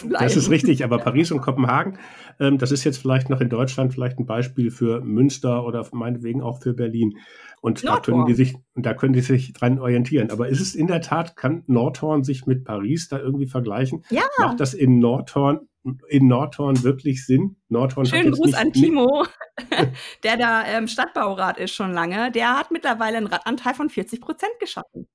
[0.09, 0.25] bleiben?
[0.25, 1.99] Das ist richtig, aber Paris und Kopenhagen,
[2.39, 6.43] ähm, das ist jetzt vielleicht noch in Deutschland vielleicht ein Beispiel für Münster oder meinetwegen
[6.43, 7.19] auch für Berlin.
[7.61, 10.31] Und da können die sich, da können die sich dran orientieren.
[10.31, 14.05] Aber ist es in der Tat, kann Nordhorn sich mit Paris da irgendwie vergleichen?
[14.11, 14.23] Ja.
[14.39, 15.69] Macht das in Nordhorn,
[16.09, 17.57] in Nordhorn wirklich Sinn?
[17.69, 19.27] Nordhorn Schönen Gruß an Timo,
[20.25, 22.31] der da ähm, Stadtbaurat ist schon lange.
[22.33, 25.07] Der hat mittlerweile einen Radanteil von 40 Prozent geschaffen.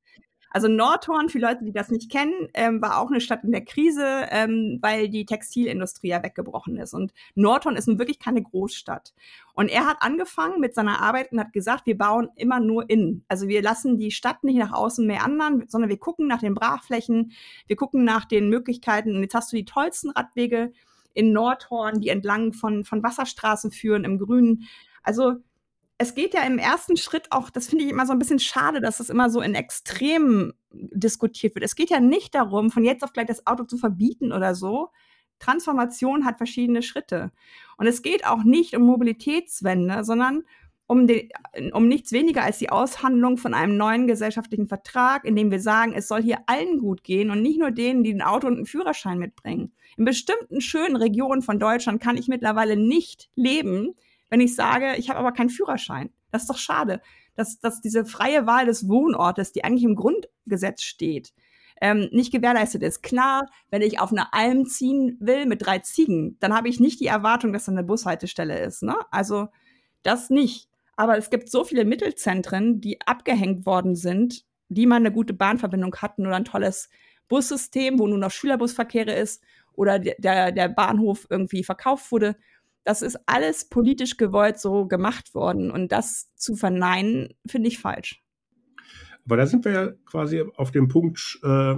[0.55, 3.65] Also Nordhorn, für Leute, die das nicht kennen, ähm, war auch eine Stadt in der
[3.65, 6.93] Krise, ähm, weil die Textilindustrie ja weggebrochen ist.
[6.93, 9.13] Und Nordhorn ist nun wirklich keine Großstadt.
[9.53, 13.25] Und er hat angefangen mit seiner Arbeit und hat gesagt, wir bauen immer nur innen.
[13.27, 16.55] Also wir lassen die Stadt nicht nach außen mehr anderen, sondern wir gucken nach den
[16.55, 17.33] Brachflächen,
[17.67, 19.13] wir gucken nach den Möglichkeiten.
[19.13, 20.71] Und jetzt hast du die tollsten Radwege
[21.13, 24.69] in Nordhorn, die entlang von, von Wasserstraßen führen im Grünen.
[25.03, 25.33] Also
[25.97, 28.81] es geht ja im ersten Schritt auch, das finde ich immer so ein bisschen schade,
[28.81, 31.63] dass das immer so in Extremen diskutiert wird.
[31.63, 34.89] Es geht ja nicht darum, von jetzt auf gleich das Auto zu verbieten oder so.
[35.39, 37.31] Transformation hat verschiedene Schritte.
[37.77, 40.43] Und es geht auch nicht um Mobilitätswende, sondern
[40.87, 41.29] um, die,
[41.71, 45.93] um nichts weniger als die Aushandlung von einem neuen gesellschaftlichen Vertrag, in dem wir sagen,
[45.93, 48.65] es soll hier allen gut gehen und nicht nur denen, die ein Auto und einen
[48.65, 49.73] Führerschein mitbringen.
[49.97, 53.95] In bestimmten schönen Regionen von Deutschland kann ich mittlerweile nicht leben,
[54.29, 56.11] wenn ich sage, ich habe aber keinen Führerschein.
[56.31, 57.01] Das ist doch schade,
[57.35, 61.33] dass, dass diese freie Wahl des Wohnortes, die eigentlich im Grundgesetz steht,
[61.81, 63.03] ähm, nicht gewährleistet ist.
[63.03, 66.99] Klar, wenn ich auf eine Alm ziehen will mit drei Ziegen, dann habe ich nicht
[66.99, 68.83] die Erwartung, dass da eine Bushaltestelle ist.
[68.83, 68.95] Ne?
[69.11, 69.47] Also
[70.03, 70.69] das nicht.
[70.95, 75.95] Aber es gibt so viele Mittelzentren, die abgehängt worden sind, die mal eine gute Bahnverbindung
[75.97, 76.89] hatten oder ein tolles
[77.27, 82.37] Bussystem, wo nur noch Schülerbusverkehre ist oder der, der Bahnhof irgendwie verkauft wurde.
[82.85, 85.71] Das ist alles politisch gewollt so gemacht worden.
[85.71, 88.23] Und das zu verneinen, finde ich falsch.
[89.25, 91.75] Aber da sind wir ja quasi auf dem Punkt äh,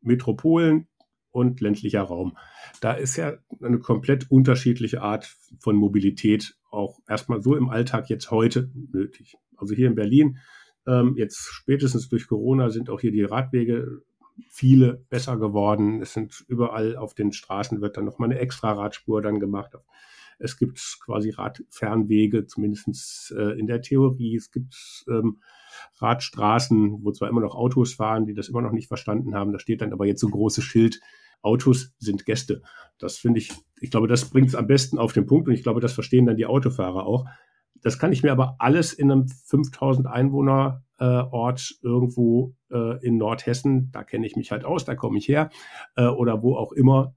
[0.00, 0.88] Metropolen
[1.30, 2.36] und ländlicher Raum.
[2.80, 5.26] Da ist ja eine komplett unterschiedliche Art
[5.58, 9.36] von Mobilität auch erstmal so im Alltag jetzt heute nötig.
[9.56, 10.38] Also hier in Berlin,
[10.86, 14.02] ähm, jetzt spätestens durch Corona sind auch hier die Radwege
[14.48, 16.00] viele besser geworden.
[16.00, 19.74] Es sind überall auf den Straßen wird dann nochmal eine extra Radspur dann gemacht.
[20.40, 24.36] Es gibt quasi Radfernwege, zumindest äh, in der Theorie.
[24.36, 25.40] Es gibt ähm,
[25.98, 29.52] Radstraßen, wo zwar immer noch Autos fahren, die das immer noch nicht verstanden haben.
[29.52, 31.00] Da steht dann aber jetzt so ein großes Schild,
[31.42, 32.62] Autos sind Gäste.
[32.98, 35.62] Das finde ich, ich glaube, das bringt es am besten auf den Punkt und ich
[35.62, 37.26] glaube, das verstehen dann die Autofahrer auch.
[37.82, 43.16] Das kann ich mir aber alles in einem 5000 Einwohner äh, Ort irgendwo äh, in
[43.16, 45.48] Nordhessen, da kenne ich mich halt aus, da komme ich her,
[45.96, 47.14] äh, oder wo auch immer,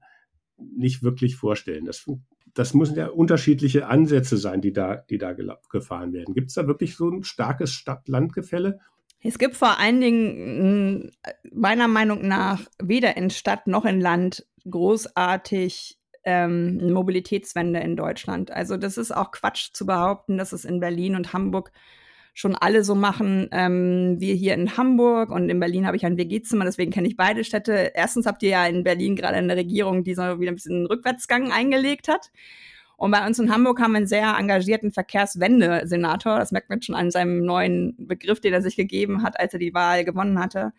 [0.56, 1.84] nicht wirklich vorstellen.
[1.84, 2.08] Das
[2.54, 5.34] das müssen ja unterschiedliche Ansätze sein, die da, die da
[5.70, 6.34] gefahren werden.
[6.34, 8.80] Gibt es da wirklich so ein starkes Stadt-Land-Gefälle?
[9.22, 11.10] Es gibt vor allen Dingen
[11.52, 18.50] meiner Meinung nach weder in Stadt noch in Land großartig ähm, Mobilitätswende in Deutschland.
[18.50, 21.72] Also das ist auch Quatsch zu behaupten, dass es in Berlin und Hamburg
[22.34, 23.48] schon alle so machen.
[23.52, 27.16] Ähm, wir hier in Hamburg und in Berlin habe ich ein WG-Zimmer, deswegen kenne ich
[27.16, 27.92] beide Städte.
[27.94, 30.86] Erstens habt ihr ja in Berlin gerade eine Regierung, die so wieder ein bisschen einen
[30.86, 32.30] Rückwärtsgang eingelegt hat.
[32.96, 36.38] Und bei uns in Hamburg haben wir einen sehr engagierten Verkehrswende-Senator.
[36.38, 39.58] Das merkt man schon an seinem neuen Begriff, den er sich gegeben hat, als er
[39.58, 40.72] die Wahl gewonnen hatte,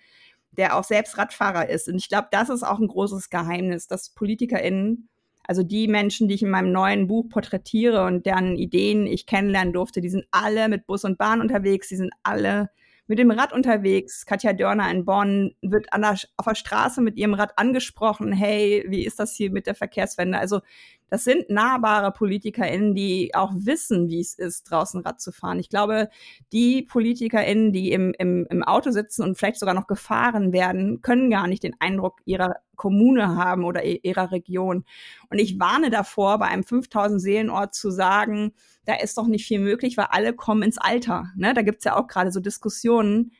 [0.52, 1.88] der auch selbst Radfahrer ist.
[1.88, 5.10] Und ich glaube, das ist auch ein großes Geheimnis, dass PolitikerInnen
[5.48, 9.74] also die Menschen, die ich in meinem neuen Buch porträtitiere und deren Ideen ich kennenlernen
[9.74, 12.70] durfte, die sind alle mit Bus und Bahn unterwegs, die sind alle
[13.08, 14.26] mit dem Rad unterwegs.
[14.26, 18.32] Katja Dörner in Bonn wird der, auf der Straße mit ihrem Rad angesprochen.
[18.32, 20.40] Hey, wie ist das hier mit der Verkehrswende?
[20.40, 20.62] Also
[21.10, 25.60] das sind nahbare PolitikerInnen, die auch wissen, wie es ist, draußen Rad zu fahren.
[25.60, 26.10] Ich glaube,
[26.52, 31.30] die PolitikerInnen, die im, im, im Auto sitzen und vielleicht sogar noch gefahren werden, können
[31.30, 34.84] gar nicht den Eindruck ihrer Kommune haben oder ihrer Region.
[35.30, 38.54] Und ich warne davor, bei einem 5000 Seelenort zu sagen,
[38.86, 41.32] da ist doch nicht viel möglich, weil alle kommen ins Alter.
[41.36, 41.54] Ne?
[41.54, 43.32] Da gibt's ja auch gerade so Diskussionen,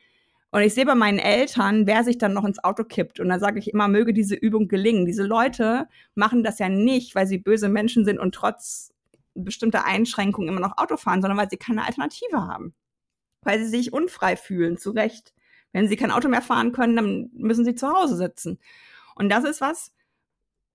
[0.56, 3.20] und ich sehe bei meinen Eltern, wer sich dann noch ins Auto kippt.
[3.20, 5.04] Und dann sage ich immer, möge diese Übung gelingen.
[5.04, 8.94] Diese Leute machen das ja nicht, weil sie böse Menschen sind und trotz
[9.34, 12.72] bestimmter Einschränkungen immer noch Auto fahren, sondern weil sie keine Alternative haben.
[13.42, 15.34] Weil sie sich unfrei fühlen, zu Recht.
[15.72, 18.58] Wenn sie kein Auto mehr fahren können, dann müssen sie zu Hause sitzen.
[19.14, 19.92] Und das ist was,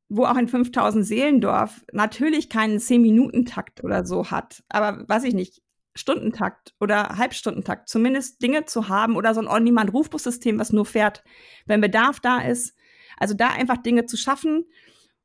[0.09, 4.63] wo auch ein 5000 Seelendorf natürlich keinen 10-Minuten-Takt oder so hat.
[4.69, 5.63] Aber weiß ich nicht,
[5.95, 11.23] Stundentakt oder Halbstundentakt, zumindest Dinge zu haben oder so ein On-Demand-Rufbussystem, was nur fährt,
[11.65, 12.75] wenn Bedarf da ist.
[13.17, 14.65] Also da einfach Dinge zu schaffen.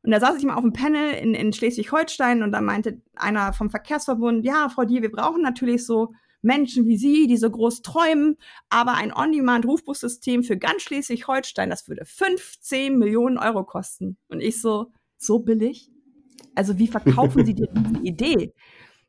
[0.03, 3.53] Und da saß ich mal auf dem Panel in, in Schleswig-Holstein und da meinte einer
[3.53, 7.83] vom Verkehrsverbund, ja, Frau Dier, wir brauchen natürlich so Menschen wie Sie, die so groß
[7.83, 8.37] träumen,
[8.69, 14.17] aber ein On-Demand-Rufbussystem für ganz Schleswig-Holstein, das würde 15 Millionen Euro kosten.
[14.29, 15.91] Und ich so, so billig?
[16.55, 18.55] Also wie verkaufen Sie dir diese Idee?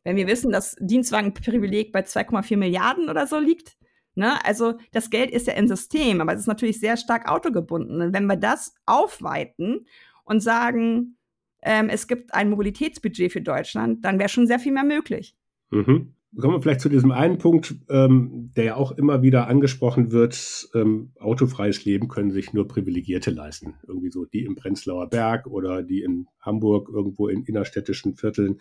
[0.08, 3.76] Wenn wir wissen, dass Dienstwagenprivileg bei 2,4 Milliarden oder so liegt.
[4.16, 4.44] Ne?
[4.46, 8.02] Also das Geld ist ja im System, aber es ist natürlich sehr stark autogebunden.
[8.02, 9.86] Und wenn wir das aufweiten
[10.24, 11.18] und sagen,
[11.62, 15.36] ähm, es gibt ein Mobilitätsbudget für Deutschland, dann wäre schon sehr viel mehr möglich.
[15.72, 16.14] Mhm.
[16.36, 20.70] Kommen wir vielleicht zu diesem einen Punkt, ähm, der ja auch immer wieder angesprochen wird.
[20.76, 23.76] Ähm, autofreies Leben können sich nur Privilegierte leisten.
[23.88, 28.60] Irgendwie so die im Prenzlauer Berg oder die in Hamburg irgendwo in innerstädtischen Vierteln.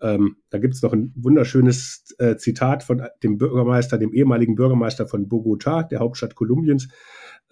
[0.00, 5.06] Ähm, da gibt es noch ein wunderschönes äh, Zitat von dem Bürgermeister, dem ehemaligen Bürgermeister
[5.06, 6.88] von Bogota, der Hauptstadt Kolumbiens.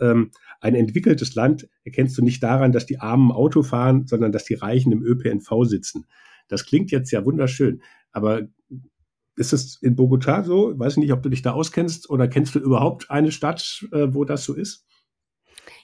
[0.00, 4.44] Ähm, ein entwickeltes Land erkennst du nicht daran, dass die Armen Auto fahren, sondern dass
[4.44, 6.06] die Reichen im ÖPNV sitzen.
[6.48, 8.48] Das klingt jetzt ja wunderschön, aber
[9.40, 10.72] ist es in Bogota so?
[10.72, 14.12] Ich weiß nicht, ob du dich da auskennst oder kennst du überhaupt eine Stadt, äh,
[14.14, 14.86] wo das so ist?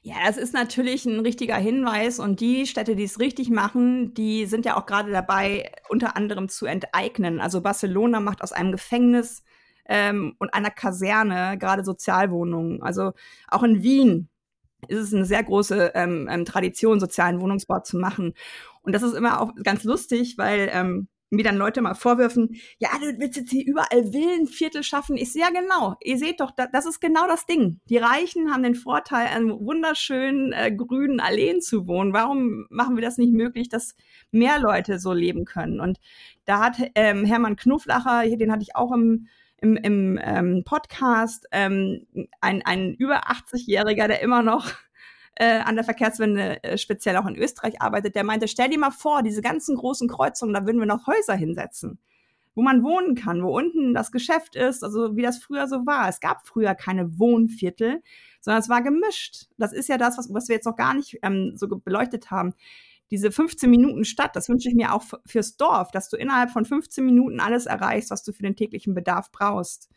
[0.02, 4.46] Ja, das ist natürlich ein richtiger Hinweis und die Städte, die es richtig machen, die
[4.46, 7.40] sind ja auch gerade dabei, unter anderem zu enteignen.
[7.40, 9.42] Also Barcelona macht aus einem Gefängnis
[9.86, 12.82] ähm, und einer Kaserne gerade Sozialwohnungen.
[12.82, 13.12] Also
[13.48, 14.28] auch in Wien
[14.86, 18.34] ist es eine sehr große ähm, ähm, Tradition, sozialen Wohnungsbau zu machen.
[18.82, 22.90] Und das ist immer auch ganz lustig, weil ähm, mir dann Leute mal vorwürfen, ja,
[23.00, 25.16] du willst jetzt hier überall Villenviertel schaffen.
[25.16, 27.80] Ich sehe ja genau, ihr seht doch, das ist genau das Ding.
[27.88, 32.12] Die Reichen haben den Vorteil, an wunderschönen äh, grünen Alleen zu wohnen.
[32.12, 33.96] Warum machen wir das nicht möglich, dass
[34.30, 35.80] mehr Leute so leben können?
[35.80, 35.98] Und
[36.44, 39.26] da hat ähm, Hermann Knufflacher, den hatte ich auch im
[39.58, 42.06] im, im ähm, Podcast ähm,
[42.42, 44.70] ein, ein über 80-Jähriger, der immer noch
[45.36, 48.90] äh, an der Verkehrswende äh, speziell auch in Österreich arbeitet, der meinte, stell dir mal
[48.90, 51.98] vor, diese ganzen großen Kreuzungen, da würden wir noch Häuser hinsetzen,
[52.54, 56.08] wo man wohnen kann, wo unten das Geschäft ist, also wie das früher so war.
[56.08, 58.02] Es gab früher keine Wohnviertel,
[58.40, 59.46] sondern es war gemischt.
[59.58, 62.54] Das ist ja das, was, was wir jetzt noch gar nicht ähm, so beleuchtet haben
[63.10, 66.64] diese 15 Minuten Stadt, das wünsche ich mir auch fürs Dorf, dass du innerhalb von
[66.64, 69.88] 15 Minuten alles erreichst, was du für den täglichen Bedarf brauchst.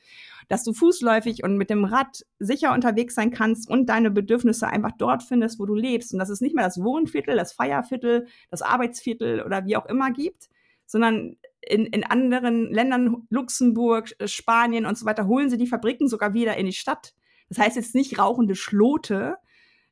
[0.48, 4.92] Dass du fußläufig und mit dem Rad sicher unterwegs sein kannst und deine Bedürfnisse einfach
[4.98, 6.14] dort findest, wo du lebst.
[6.14, 10.12] Und dass es nicht mehr das Wohnviertel, das Feierviertel, das Arbeitsviertel oder wie auch immer
[10.12, 10.50] gibt,
[10.86, 16.34] sondern in, in anderen Ländern, Luxemburg, Spanien und so weiter, holen sie die Fabriken sogar
[16.34, 17.14] wieder in die Stadt.
[17.50, 19.38] Das heißt jetzt nicht rauchende Schlote,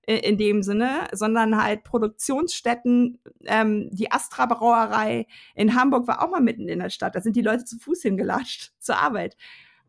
[0.08, 3.20] in dem Sinne, sondern halt Produktionsstätten.
[3.44, 7.16] Ähm, die Astra Brauerei in Hamburg war auch mal mitten in der Stadt.
[7.16, 9.36] Da sind die Leute zu Fuß hingelatscht zur Arbeit.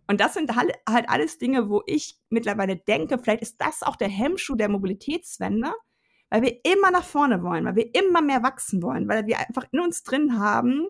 [0.09, 3.95] Und das sind halt, halt alles Dinge, wo ich mittlerweile denke, vielleicht ist das auch
[3.95, 5.73] der Hemmschuh der Mobilitätswende,
[6.31, 9.67] weil wir immer nach vorne wollen, weil wir immer mehr wachsen wollen, weil wir einfach
[9.71, 10.89] in uns drin haben,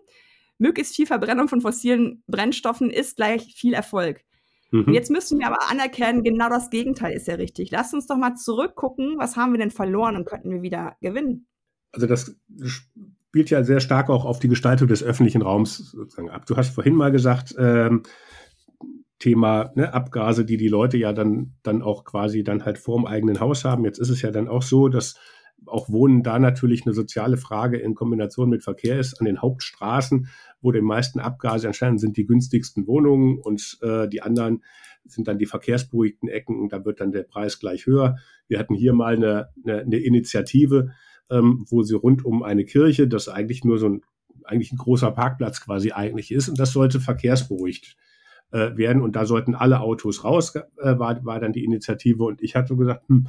[0.57, 4.23] möglichst viel Verbrennung von fossilen Brennstoffen ist gleich viel Erfolg.
[4.71, 4.93] Mhm.
[4.93, 7.71] Jetzt müssen wir aber anerkennen, genau das Gegenteil ist ja richtig.
[7.71, 11.47] Lass uns doch mal zurückgucken, was haben wir denn verloren und könnten wir wieder gewinnen.
[11.91, 16.45] Also das spielt ja sehr stark auch auf die Gestaltung des öffentlichen Raums sozusagen ab.
[16.45, 18.03] Du hast vorhin mal gesagt, ähm,
[19.17, 23.39] Thema ne, Abgase, die die Leute ja dann, dann auch quasi dann halt vorm eigenen
[23.39, 23.85] Haus haben.
[23.85, 25.15] Jetzt ist es ja dann auch so, dass
[25.65, 29.19] auch Wohnen da natürlich eine soziale Frage in Kombination mit Verkehr ist.
[29.19, 30.27] An den Hauptstraßen,
[30.61, 34.63] wo die meisten Abgase entstehen, sind die günstigsten Wohnungen und äh, die anderen
[35.05, 36.69] sind dann die verkehrsberuhigten Ecken.
[36.69, 38.17] Da wird dann der Preis gleich höher.
[38.47, 40.91] Wir hatten hier mal eine, eine, eine Initiative,
[41.29, 44.01] ähm, wo sie rund um eine Kirche, das eigentlich nur so ein,
[44.43, 47.97] eigentlich ein großer Parkplatz quasi eigentlich ist, und das sollte verkehrsberuhigt
[48.51, 49.01] äh, werden.
[49.01, 50.63] Und da sollten alle Autos raus, äh,
[50.99, 52.23] war, war dann die Initiative.
[52.23, 53.27] Und ich hatte gesagt, hm,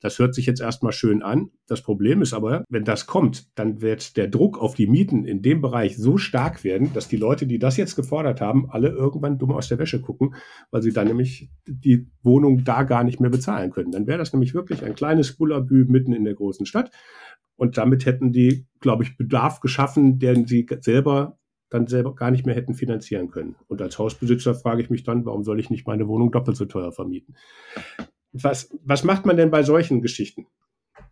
[0.00, 1.50] das hört sich jetzt erstmal schön an.
[1.66, 5.42] Das Problem ist aber, wenn das kommt, dann wird der Druck auf die Mieten in
[5.42, 9.38] dem Bereich so stark werden, dass die Leute, die das jetzt gefordert haben, alle irgendwann
[9.38, 10.34] dumm aus der Wäsche gucken,
[10.70, 13.92] weil sie dann nämlich die Wohnung da gar nicht mehr bezahlen können.
[13.92, 16.90] Dann wäre das nämlich wirklich ein kleines Bullabü mitten in der großen Stadt.
[17.56, 21.38] Und damit hätten die, glaube ich, Bedarf geschaffen, den sie selber
[21.74, 23.56] dann selber gar nicht mehr hätten finanzieren können.
[23.66, 26.66] Und als Hausbesitzer frage ich mich dann, warum soll ich nicht meine Wohnung doppelt so
[26.66, 27.34] teuer vermieten?
[28.34, 30.46] Was, was macht man denn bei solchen Geschichten?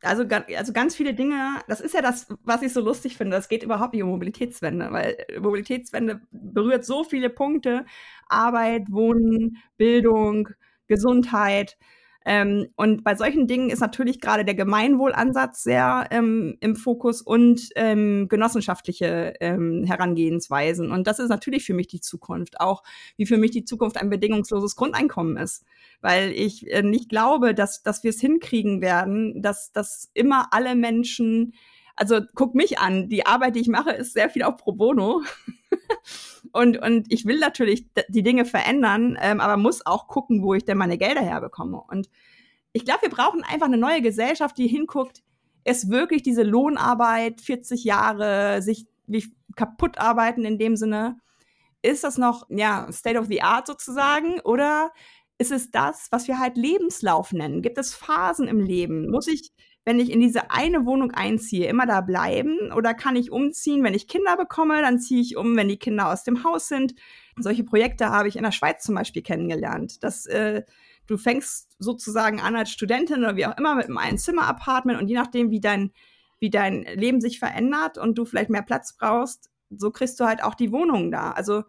[0.02, 0.24] Also,
[0.56, 3.36] also ganz viele Dinge, das ist ja das, was ich so lustig finde.
[3.36, 7.86] Das geht überhaupt nicht um Mobilitätswende, weil Mobilitätswende berührt so viele Punkte.
[8.28, 10.48] Arbeit, Wohnen, Bildung,
[10.88, 11.78] Gesundheit.
[12.24, 17.68] Ähm, und bei solchen Dingen ist natürlich gerade der Gemeinwohlansatz sehr ähm, im Fokus und
[17.76, 20.90] ähm, genossenschaftliche ähm, Herangehensweisen.
[20.90, 22.82] Und das ist natürlich für mich die Zukunft, auch
[23.16, 25.64] wie für mich die Zukunft ein bedingungsloses Grundeinkommen ist.
[26.00, 30.74] Weil ich äh, nicht glaube, dass, dass wir es hinkriegen werden, dass, dass immer alle
[30.74, 31.54] Menschen
[31.94, 35.22] also guck mich an, die Arbeit, die ich mache, ist sehr viel auch pro bono.
[36.52, 40.64] und, und ich will natürlich die Dinge verändern, ähm, aber muss auch gucken, wo ich
[40.64, 41.80] denn meine Gelder herbekomme.
[41.88, 42.08] Und
[42.72, 45.22] ich glaube, wir brauchen einfach eine neue Gesellschaft, die hinguckt,
[45.64, 51.18] ist wirklich diese Lohnarbeit, 40 Jahre, sich wie kaputt arbeiten in dem Sinne,
[51.82, 54.40] ist das noch, ja, State of the Art sozusagen?
[54.40, 54.92] Oder
[55.38, 57.62] ist es das, was wir halt Lebenslauf nennen?
[57.62, 59.10] Gibt es Phasen im Leben?
[59.10, 59.52] Muss ich
[59.84, 62.72] wenn ich in diese eine Wohnung einziehe, immer da bleiben?
[62.72, 64.80] Oder kann ich umziehen, wenn ich Kinder bekomme?
[64.80, 66.94] Dann ziehe ich um, wenn die Kinder aus dem Haus sind.
[67.36, 70.04] Solche Projekte habe ich in der Schweiz zum Beispiel kennengelernt.
[70.04, 70.62] Dass äh,
[71.06, 75.16] du fängst sozusagen an als Studentin oder wie auch immer mit einem Einzimmer-Apartment und je
[75.16, 75.92] nachdem, wie dein,
[76.38, 80.44] wie dein Leben sich verändert und du vielleicht mehr Platz brauchst, so kriegst du halt
[80.44, 81.32] auch die Wohnung da.
[81.32, 81.64] Also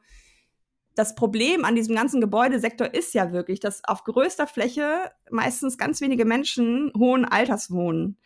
[0.96, 6.02] das Problem an diesem ganzen Gebäudesektor ist ja wirklich, dass auf größter Fläche meistens ganz
[6.02, 8.18] wenige Menschen hohen Alters wohnen.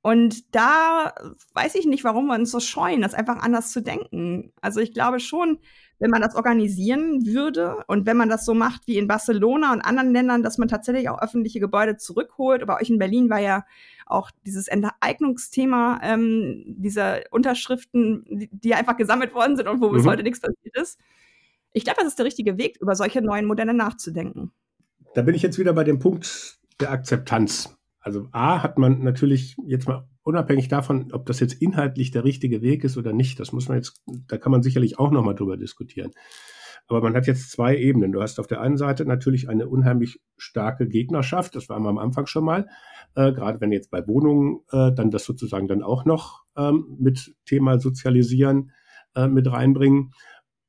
[0.00, 1.12] Und da
[1.54, 4.52] weiß ich nicht, warum wir uns so scheuen, das einfach anders zu denken.
[4.60, 5.58] Also ich glaube schon,
[5.98, 9.80] wenn man das organisieren würde und wenn man das so macht wie in Barcelona und
[9.80, 12.64] anderen Ländern, dass man tatsächlich auch öffentliche Gebäude zurückholt.
[12.66, 13.64] Bei euch in Berlin war ja
[14.06, 19.96] auch dieses Enteignungsthema ähm, dieser Unterschriften, die, die, einfach gesammelt worden sind und wo mhm.
[19.96, 20.98] bis heute nichts passiert ist.
[21.72, 24.52] Ich glaube, das ist der richtige Weg, über solche neuen Modelle nachzudenken.
[25.14, 27.76] Da bin ich jetzt wieder bei dem Punkt der Akzeptanz.
[28.00, 32.62] Also A hat man natürlich jetzt mal unabhängig davon, ob das jetzt inhaltlich der richtige
[32.62, 35.56] Weg ist oder nicht, das muss man jetzt, da kann man sicherlich auch nochmal drüber
[35.56, 36.12] diskutieren.
[36.86, 38.12] Aber man hat jetzt zwei Ebenen.
[38.12, 41.98] Du hast auf der einen Seite natürlich eine unheimlich starke Gegnerschaft, das war wir am
[41.98, 42.66] Anfang schon mal,
[43.14, 47.34] äh, gerade wenn jetzt bei Wohnungen äh, dann das sozusagen dann auch noch ähm, mit
[47.44, 48.72] Thema Sozialisieren
[49.14, 50.12] äh, mit reinbringen.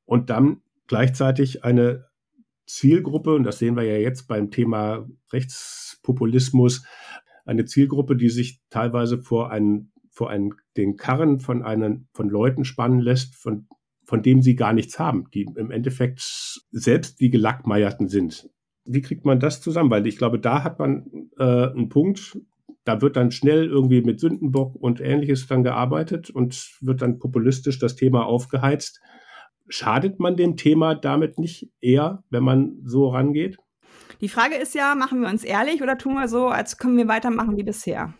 [0.04, 2.06] Und dann gleichzeitig eine
[2.66, 6.84] Zielgruppe, und das sehen wir ja jetzt beim Thema Rechtspopulismus,
[7.44, 12.64] eine Zielgruppe, die sich teilweise vor einen, vor einen, den Karren von einen, von Leuten
[12.64, 13.68] spannen lässt, von,
[14.04, 16.22] von dem sie gar nichts haben, die im Endeffekt
[16.72, 18.50] selbst die Gelackmeierten sind.
[18.84, 19.90] Wie kriegt man das zusammen?
[19.90, 22.36] Weil ich glaube, da hat man äh, einen Punkt,
[22.82, 27.78] da wird dann schnell irgendwie mit Sündenbock und ähnliches dann gearbeitet und wird dann populistisch
[27.78, 29.00] das Thema aufgeheizt.
[29.70, 33.56] Schadet man dem Thema damit nicht eher, wenn man so rangeht?
[34.20, 37.08] Die Frage ist ja, machen wir uns ehrlich oder tun wir so, als können wir
[37.08, 38.12] weitermachen wie bisher?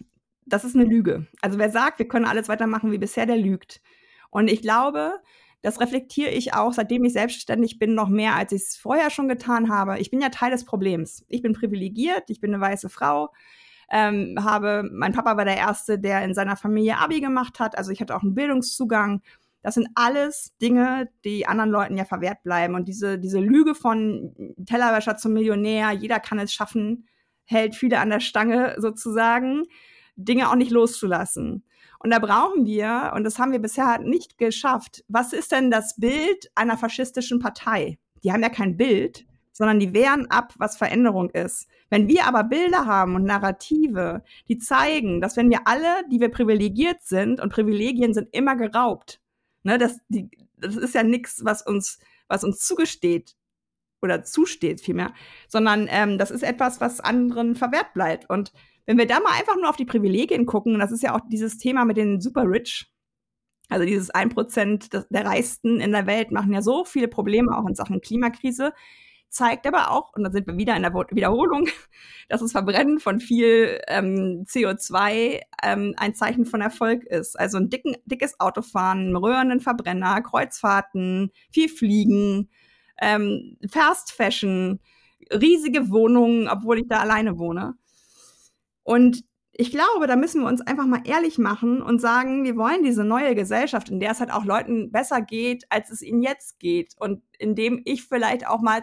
[0.46, 1.26] Das ist eine Lüge.
[1.42, 3.82] Also wer sagt, wir können alles weitermachen wie bisher, der lügt.
[4.30, 5.20] Und ich glaube,
[5.60, 9.28] das reflektiere ich auch, seitdem ich selbstständig bin, noch mehr, als ich es vorher schon
[9.28, 9.98] getan habe.
[9.98, 11.24] Ich bin ja Teil des Problems.
[11.28, 13.30] Ich bin privilegiert, ich bin eine weiße Frau,
[13.90, 17.90] ähm, habe, mein Papa war der Erste, der in seiner Familie Abi gemacht hat, also
[17.90, 19.20] ich hatte auch einen Bildungszugang
[19.62, 22.74] das sind alles Dinge, die anderen Leuten ja verwehrt bleiben.
[22.74, 27.06] Und diese, diese Lüge von Tellerwäscher zum Millionär, jeder kann es schaffen,
[27.44, 29.64] hält viele an der Stange sozusagen,
[30.16, 31.64] Dinge auch nicht loszulassen.
[31.98, 35.96] Und da brauchen wir, und das haben wir bisher nicht geschafft, was ist denn das
[35.96, 37.98] Bild einer faschistischen Partei?
[38.24, 41.68] Die haben ja kein Bild, sondern die wehren ab, was Veränderung ist.
[41.90, 46.30] Wenn wir aber Bilder haben und Narrative, die zeigen, dass wenn wir alle, die wir
[46.30, 49.19] privilegiert sind, und Privilegien sind immer geraubt,
[49.62, 51.98] Ne, das, die, das ist ja nichts, was uns,
[52.28, 53.36] was uns zugesteht
[54.02, 55.12] oder zusteht vielmehr,
[55.48, 58.30] sondern ähm, das ist etwas, was anderen verwehrt bleibt.
[58.30, 58.52] Und
[58.86, 61.58] wenn wir da mal einfach nur auf die Privilegien gucken, das ist ja auch dieses
[61.58, 62.90] Thema mit den Super Rich,
[63.68, 67.74] also dieses 1% der Reichsten in der Welt machen ja so viele Probleme auch in
[67.74, 68.72] Sachen Klimakrise
[69.30, 71.68] zeigt aber auch, und da sind wir wieder in der Wiederholung,
[72.28, 77.38] dass das Verbrennen von viel ähm, CO2 ähm, ein Zeichen von Erfolg ist.
[77.38, 82.50] Also ein dicken, dickes Autofahren, einen röhrenden Verbrenner, Kreuzfahrten, viel Fliegen,
[83.00, 84.80] ähm, Fast Fashion,
[85.32, 87.74] riesige Wohnungen, obwohl ich da alleine wohne.
[88.82, 92.82] Und ich glaube, da müssen wir uns einfach mal ehrlich machen und sagen, wir wollen
[92.82, 96.58] diese neue Gesellschaft, in der es halt auch Leuten besser geht, als es ihnen jetzt
[96.58, 96.94] geht.
[96.98, 98.82] Und in dem ich vielleicht auch mal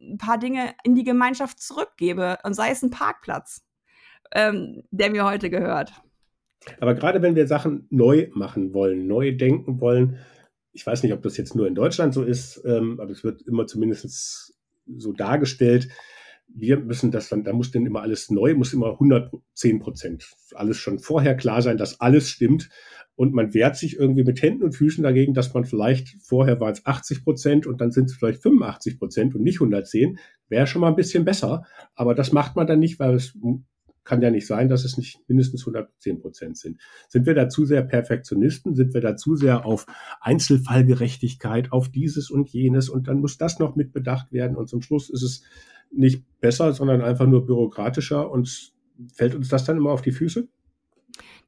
[0.00, 3.62] ein paar Dinge in die Gemeinschaft zurückgebe und sei es ein Parkplatz,
[4.32, 5.92] ähm, der mir heute gehört.
[6.78, 10.18] Aber gerade wenn wir Sachen neu machen wollen, neu denken wollen,
[10.72, 13.42] ich weiß nicht, ob das jetzt nur in Deutschland so ist, ähm, aber es wird
[13.42, 14.54] immer zumindest
[14.86, 15.88] so dargestellt,
[16.52, 20.78] wir müssen das dann, da muss denn immer alles neu, muss immer 110 Prozent, alles
[20.78, 22.68] schon vorher klar sein, dass alles stimmt
[23.20, 26.72] und man wehrt sich irgendwie mit Händen und Füßen dagegen, dass man vielleicht, vorher waren
[26.72, 30.18] es 80 Prozent und dann sind es vielleicht 85 Prozent und nicht 110,
[30.48, 31.66] wäre schon mal ein bisschen besser.
[31.94, 33.36] Aber das macht man dann nicht, weil es
[34.04, 36.80] kann ja nicht sein, dass es nicht mindestens 110 Prozent sind.
[37.10, 38.74] Sind wir da zu sehr Perfektionisten?
[38.74, 39.84] Sind wir da zu sehr auf
[40.22, 44.80] Einzelfallgerechtigkeit, auf dieses und jenes und dann muss das noch mit bedacht werden und zum
[44.80, 45.42] Schluss ist es
[45.92, 48.72] nicht besser, sondern einfach nur bürokratischer und
[49.12, 50.48] fällt uns das dann immer auf die Füße?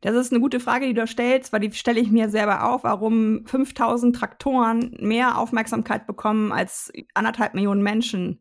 [0.03, 2.83] Das ist eine gute Frage, die du stellst, weil die stelle ich mir selber auf,
[2.83, 8.41] warum 5000 Traktoren mehr Aufmerksamkeit bekommen als anderthalb Millionen Menschen,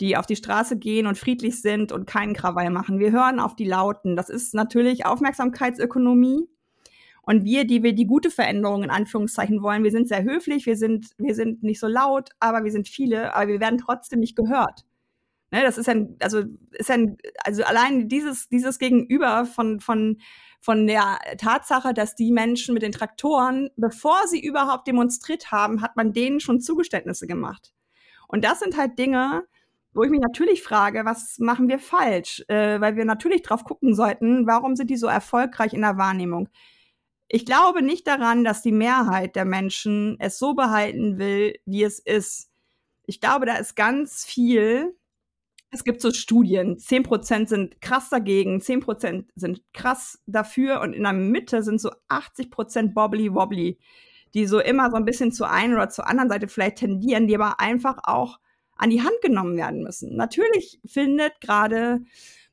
[0.00, 2.98] die auf die Straße gehen und friedlich sind und keinen Krawall machen.
[2.98, 4.16] Wir hören auf die Lauten.
[4.16, 6.48] Das ist natürlich Aufmerksamkeitsökonomie.
[7.22, 10.76] Und wir, die wir die gute Veränderung in Anführungszeichen wollen, wir sind sehr höflich, wir
[10.76, 14.34] sind, wir sind nicht so laut, aber wir sind viele, aber wir werden trotzdem nicht
[14.34, 14.84] gehört.
[15.50, 16.42] Ne, das ist ein, also
[16.72, 20.18] ist ein, also allein dieses, dieses Gegenüber von, von
[20.60, 25.96] von der Tatsache, dass die Menschen mit den Traktoren, bevor sie überhaupt demonstriert haben, hat
[25.96, 27.72] man denen schon Zugeständnisse gemacht.
[28.26, 29.44] Und das sind halt Dinge,
[29.94, 32.44] wo ich mich natürlich frage, was machen wir falsch?
[32.48, 36.48] Äh, weil wir natürlich drauf gucken sollten, warum sind die so erfolgreich in der Wahrnehmung?
[37.28, 41.98] Ich glaube nicht daran, dass die Mehrheit der Menschen es so behalten will, wie es
[41.98, 42.50] ist.
[43.04, 44.96] Ich glaube, da ist ganz viel.
[45.70, 46.76] Es gibt so Studien.
[46.78, 52.94] 10% sind krass dagegen, 10% sind krass dafür und in der Mitte sind so 80%
[52.94, 53.78] bobbly wobbly,
[54.34, 57.34] die so immer so ein bisschen zur einen oder zur anderen Seite vielleicht tendieren, die
[57.34, 58.38] aber einfach auch
[58.76, 60.16] an die Hand genommen werden müssen.
[60.16, 62.00] Natürlich findet gerade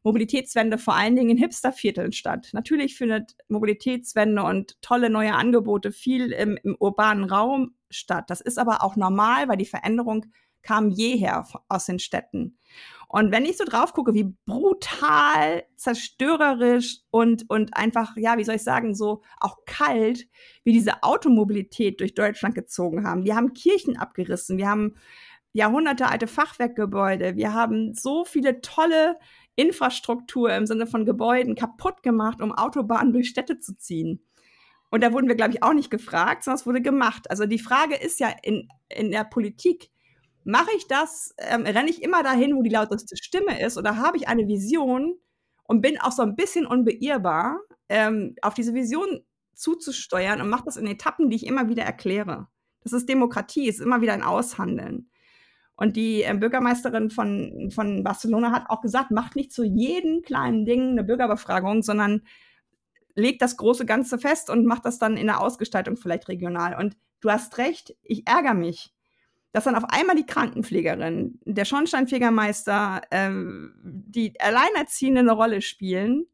[0.04, 2.50] Mobilitätswende vor allen Dingen in Hipstervierteln statt.
[2.54, 8.26] Natürlich findet Mobilitätswende und tolle neue Angebote viel im, im urbanen Raum statt.
[8.30, 10.26] Das ist aber auch normal, weil die Veränderung
[10.62, 12.58] kam jeher aus den Städten.
[13.16, 18.56] Und wenn ich so drauf gucke, wie brutal, zerstörerisch und, und einfach, ja, wie soll
[18.56, 20.28] ich sagen, so auch kalt,
[20.66, 23.24] wie diese Automobilität durch Deutschland gezogen haben.
[23.24, 24.96] Wir haben Kirchen abgerissen, wir haben
[25.54, 27.38] jahrhundertealte Fachwerkgebäude.
[27.38, 29.18] Wir haben so viele tolle
[29.56, 34.26] Infrastruktur im Sinne von Gebäuden kaputt gemacht, um Autobahnen durch Städte zu ziehen.
[34.90, 37.30] Und da wurden wir, glaube ich, auch nicht gefragt, sondern es wurde gemacht.
[37.30, 39.90] Also die Frage ist ja in, in der Politik,
[40.46, 44.16] mache ich das, ähm, renne ich immer dahin, wo die lauteste Stimme ist, oder habe
[44.16, 45.18] ich eine Vision
[45.64, 49.26] und bin auch so ein bisschen unbeirrbar, ähm, auf diese Vision
[49.56, 52.48] zuzusteuern und mache das in Etappen, die ich immer wieder erkläre.
[52.82, 55.10] Das ist Demokratie, ist immer wieder ein Aushandeln.
[55.76, 60.66] Und die äh, Bürgermeisterin von, von Barcelona hat auch gesagt, macht nicht zu jedem kleinen
[60.66, 62.22] Ding eine Bürgerbefragung, sondern
[63.16, 66.78] legt das große Ganze fest und macht das dann in der Ausgestaltung vielleicht regional.
[66.80, 68.95] Und du hast recht, ich ärgere mich,
[69.56, 73.32] dass dann auf einmal die Krankenpflegerin, der Schornsteinfegermeister, äh,
[73.86, 76.26] die Alleinerziehende eine Rolle spielen,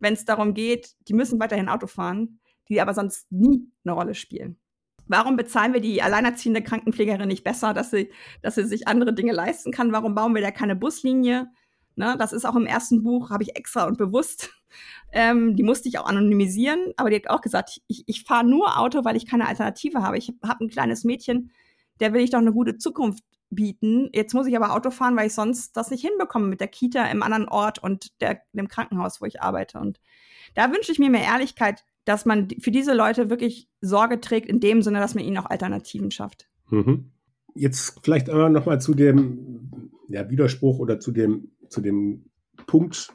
[0.00, 4.16] wenn es darum geht, die müssen weiterhin Auto fahren, die aber sonst nie eine Rolle
[4.16, 4.58] spielen.
[5.06, 8.10] Warum bezahlen wir die alleinerziehende Krankenpflegerin nicht besser, dass sie,
[8.42, 9.92] dass sie sich andere Dinge leisten kann?
[9.92, 11.46] Warum bauen wir da keine Buslinie?
[11.94, 14.50] Ne, das ist auch im ersten Buch, habe ich extra und bewusst,
[15.12, 18.76] ähm, die musste ich auch anonymisieren, aber die hat auch gesagt, ich, ich fahre nur
[18.76, 20.18] Auto, weil ich keine Alternative habe.
[20.18, 21.52] Ich habe ein kleines Mädchen,
[22.00, 24.10] der will ich doch eine gute Zukunft bieten.
[24.12, 27.04] Jetzt muss ich aber Auto fahren, weil ich sonst das nicht hinbekomme mit der Kita
[27.06, 29.78] im anderen Ort und der, dem Krankenhaus, wo ich arbeite.
[29.78, 30.00] Und
[30.54, 34.60] da wünsche ich mir mehr Ehrlichkeit dass man für diese Leute wirklich Sorge trägt, in
[34.60, 36.48] dem Sinne, dass man ihnen auch Alternativen schafft.
[36.70, 37.10] Mhm.
[37.54, 42.30] Jetzt vielleicht aber nochmal zu dem ja, Widerspruch oder zu dem, zu dem
[42.66, 43.12] Punkt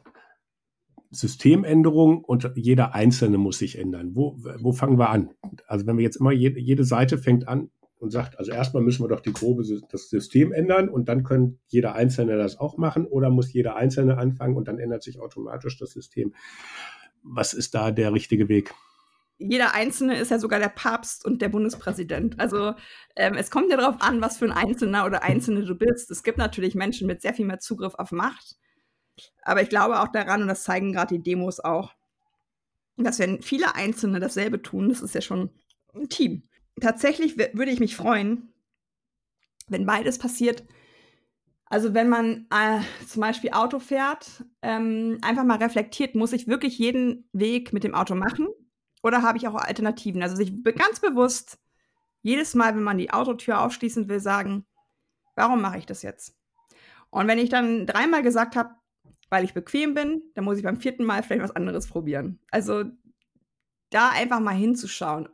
[1.09, 4.11] Systemänderung und jeder Einzelne muss sich ändern.
[4.13, 5.31] Wo, wo fangen wir an?
[5.67, 7.69] Also wenn wir jetzt immer jede, jede Seite fängt an
[8.01, 11.59] und sagt, also erstmal müssen wir doch die grobe das System ändern und dann können
[11.67, 15.77] jeder Einzelne das auch machen oder muss jeder Einzelne anfangen und dann ändert sich automatisch
[15.77, 16.33] das System
[17.23, 18.73] was ist da der richtige Weg?
[19.43, 22.39] jeder Einzelne ist ja sogar der Papst und der Bundespräsident.
[22.39, 22.75] Also
[23.15, 26.11] ähm, es kommt ja darauf an, was für ein Einzelner oder Einzelne du bist.
[26.11, 28.57] Es gibt natürlich Menschen mit sehr viel mehr Zugriff auf Macht.
[29.41, 31.93] Aber ich glaube auch daran, und das zeigen gerade die Demos auch,
[32.97, 35.49] dass wenn viele Einzelne dasselbe tun, das ist ja schon
[35.95, 36.43] ein Team.
[36.79, 38.53] Tatsächlich würde ich mich freuen,
[39.67, 40.63] wenn beides passiert,
[41.71, 46.77] also wenn man äh, zum Beispiel Auto fährt, ähm, einfach mal reflektiert, muss ich wirklich
[46.77, 48.49] jeden Weg mit dem Auto machen
[49.03, 50.21] oder habe ich auch Alternativen?
[50.21, 51.57] Also sich ganz bewusst
[52.23, 54.65] jedes Mal, wenn man die Autotür aufschließen will, sagen,
[55.35, 56.35] warum mache ich das jetzt?
[57.09, 58.75] Und wenn ich dann dreimal gesagt habe,
[59.29, 62.39] weil ich bequem bin, dann muss ich beim vierten Mal vielleicht was anderes probieren.
[62.51, 62.83] Also
[63.91, 65.29] da einfach mal hinzuschauen.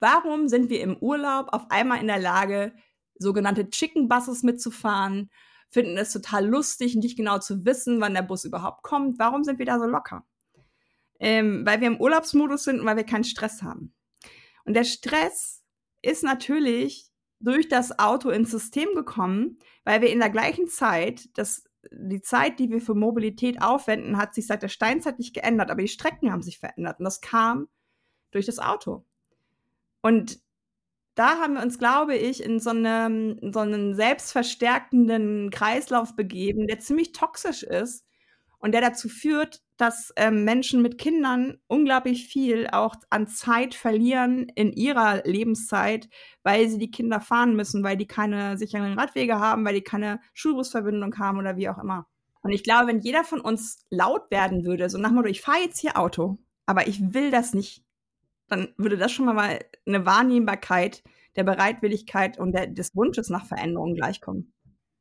[0.00, 2.72] Warum sind wir im Urlaub auf einmal in der Lage,
[3.18, 5.30] sogenannte Chicken Buses mitzufahren
[5.70, 9.18] finden es total lustig, nicht genau zu wissen, wann der Bus überhaupt kommt.
[9.18, 10.26] Warum sind wir da so locker?
[11.20, 13.94] Ähm, weil wir im Urlaubsmodus sind und weil wir keinen Stress haben.
[14.64, 15.62] Und der Stress
[16.02, 17.08] ist natürlich
[17.40, 22.58] durch das Auto ins System gekommen, weil wir in der gleichen Zeit, das, die Zeit,
[22.58, 26.32] die wir für Mobilität aufwenden, hat sich seit der Steinzeit nicht geändert, aber die Strecken
[26.32, 26.98] haben sich verändert.
[26.98, 27.68] Und das kam
[28.32, 29.06] durch das Auto.
[30.02, 30.38] Und
[31.14, 36.78] da haben wir uns, glaube ich, in so, eine, so einen selbstverstärkenden Kreislauf begeben, der
[36.80, 38.06] ziemlich toxisch ist
[38.58, 44.50] und der dazu führt, dass ähm, Menschen mit Kindern unglaublich viel auch an Zeit verlieren
[44.54, 46.08] in ihrer Lebenszeit,
[46.42, 50.20] weil sie die Kinder fahren müssen, weil die keine sicheren Radwege haben, weil die keine
[50.34, 52.06] Schulbusverbindung haben oder wie auch immer.
[52.42, 55.62] Und ich glaube, wenn jeder von uns laut werden würde, so nach Motto, ich fahre
[55.64, 57.82] jetzt hier Auto, aber ich will das nicht,
[58.50, 61.02] dann würde das schon mal eine Wahrnehmbarkeit
[61.36, 64.52] der Bereitwilligkeit und der, des Wunsches nach Veränderungen gleichkommen.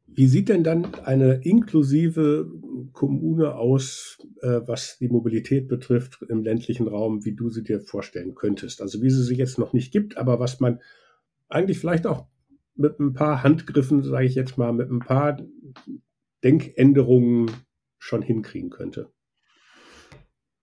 [0.08, 2.52] Wie sieht denn dann eine inklusive
[2.93, 8.34] Kommune aus, äh, was die Mobilität betrifft im ländlichen Raum, wie du sie dir vorstellen
[8.34, 8.82] könntest?
[8.82, 10.80] Also wie sie sich jetzt noch nicht gibt, aber was man
[11.47, 12.26] eigentlich vielleicht auch
[12.76, 15.38] mit ein paar Handgriffen, sage ich jetzt mal, mit ein paar
[16.43, 17.52] Denkänderungen
[17.97, 19.12] schon hinkriegen könnte.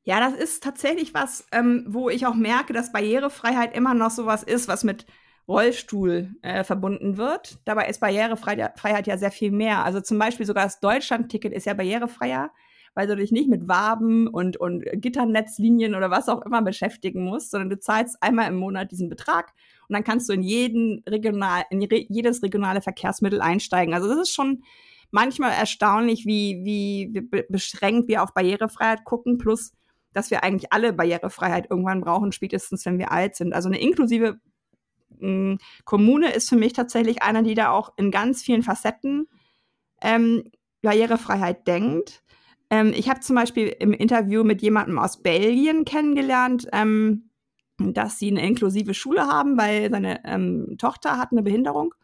[0.08, 4.44] Ja, das ist tatsächlich was, ähm, wo ich auch merke, dass Barrierefreiheit immer noch sowas
[4.44, 5.04] ist, was mit
[5.48, 7.58] Rollstuhl äh, verbunden wird.
[7.64, 9.84] Dabei ist Barrierefreiheit ja sehr viel mehr.
[9.84, 12.52] Also zum Beispiel sogar das Deutschland-Ticket ist ja barrierefreier,
[12.94, 17.50] weil du dich nicht mit Waben und, und Gitternetzlinien oder was auch immer beschäftigen musst,
[17.50, 19.54] sondern du zahlst einmal im Monat diesen Betrag
[19.88, 23.92] und dann kannst du in jeden regional, in jedes regionale Verkehrsmittel einsteigen.
[23.92, 24.62] Also das ist schon
[25.10, 29.72] manchmal erstaunlich, wie, wie beschränkt wir auf Barrierefreiheit gucken, plus
[30.16, 33.52] dass wir eigentlich alle Barrierefreiheit irgendwann brauchen, spätestens wenn wir alt sind.
[33.52, 34.40] Also eine inklusive
[35.18, 39.28] mh, Kommune ist für mich tatsächlich einer, die da auch in ganz vielen Facetten
[40.00, 40.44] ähm,
[40.80, 42.22] Barrierefreiheit denkt.
[42.70, 47.28] Ähm, ich habe zum Beispiel im Interview mit jemandem aus Belgien kennengelernt, ähm,
[47.78, 51.94] dass sie eine inklusive Schule haben, weil seine ähm, Tochter hat eine Behinderung.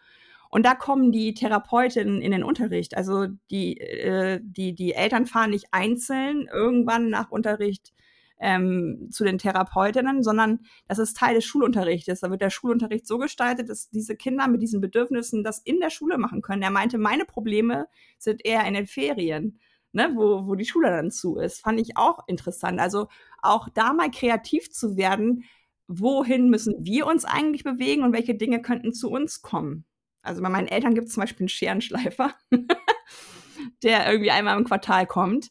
[0.53, 2.95] Und da kommen die Therapeutinnen in den Unterricht.
[2.95, 7.95] Also die, äh, die, die Eltern fahren nicht einzeln irgendwann nach Unterricht
[8.39, 12.21] ähm, zu den Therapeutinnen, sondern das ist Teil des Schulunterrichtes.
[12.21, 15.89] Da wird der Schulunterricht so gestaltet, dass diese Kinder mit diesen Bedürfnissen das in der
[15.89, 16.61] Schule machen können.
[16.61, 17.87] Er meinte, meine Probleme
[18.19, 19.59] sind eher in den Ferien.
[19.95, 22.79] Ne, wo, wo die Schule dann zu ist, fand ich auch interessant.
[22.79, 23.09] Also
[23.41, 25.45] auch da mal kreativ zu werden,
[25.87, 29.87] wohin müssen wir uns eigentlich bewegen und welche Dinge könnten zu uns kommen.
[30.23, 32.35] Also bei meinen Eltern gibt es zum Beispiel einen Scherenschleifer,
[33.83, 35.51] der irgendwie einmal im Quartal kommt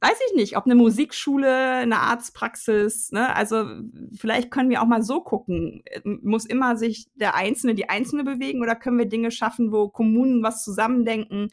[0.00, 3.34] weiß ich nicht, ob eine Musikschule, eine Arztpraxis, ne?
[3.36, 3.66] Also
[4.16, 5.82] vielleicht können wir auch mal so gucken.
[6.04, 10.42] Muss immer sich der Einzelne, die Einzelne bewegen oder können wir Dinge schaffen, wo Kommunen
[10.42, 11.50] was zusammendenken?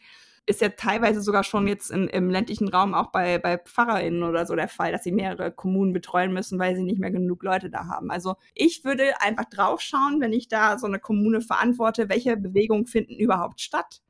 [0.47, 4.45] Ist ja teilweise sogar schon jetzt in, im ländlichen Raum auch bei, bei PfarrerInnen oder
[4.45, 7.69] so der Fall, dass sie mehrere Kommunen betreuen müssen, weil sie nicht mehr genug Leute
[7.69, 8.09] da haben.
[8.11, 13.15] Also ich würde einfach draufschauen, wenn ich da so eine Kommune verantworte, welche Bewegungen finden
[13.15, 14.01] überhaupt statt?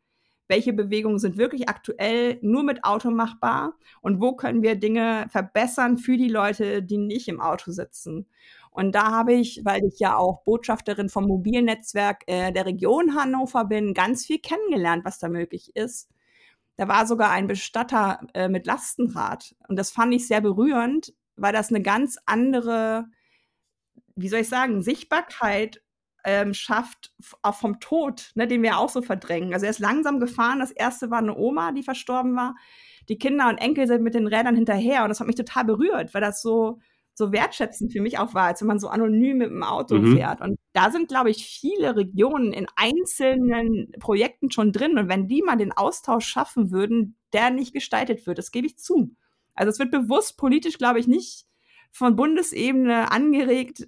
[0.48, 5.98] welche Bewegungen sind wirklich aktuell nur mit Auto machbar und wo können wir Dinge verbessern
[5.98, 8.28] für die Leute, die nicht im Auto sitzen.
[8.72, 13.66] Und da habe ich, weil ich ja auch Botschafterin vom Mobilnetzwerk äh, der Region Hannover
[13.66, 16.10] bin, ganz viel kennengelernt, was da möglich ist.
[16.78, 19.56] Da war sogar ein Bestatter äh, mit Lastenrad.
[19.68, 23.06] Und das fand ich sehr berührend, weil das eine ganz andere,
[24.16, 25.82] wie soll ich sagen, Sichtbarkeit
[26.24, 29.54] ähm, schafft, auch vom Tod, ne, den wir auch so verdrängen.
[29.54, 30.60] Also er ist langsam gefahren.
[30.60, 32.56] Das erste war eine Oma, die verstorben war.
[33.10, 35.04] Die Kinder und Enkel sind mit den Rädern hinterher.
[35.04, 36.80] Und das hat mich total berührt, weil das so,
[37.18, 40.16] so wertschätzend für mich auch war, als wenn man so anonym mit dem Auto mhm.
[40.16, 40.40] fährt.
[40.40, 45.00] Und da sind, glaube ich, viele Regionen in einzelnen Projekten schon drin.
[45.00, 48.78] Und wenn die mal den Austausch schaffen würden, der nicht gestaltet wird, das gebe ich
[48.78, 49.16] zu.
[49.56, 51.48] Also es wird bewusst politisch, glaube ich, nicht
[51.92, 53.88] von Bundesebene angeregt,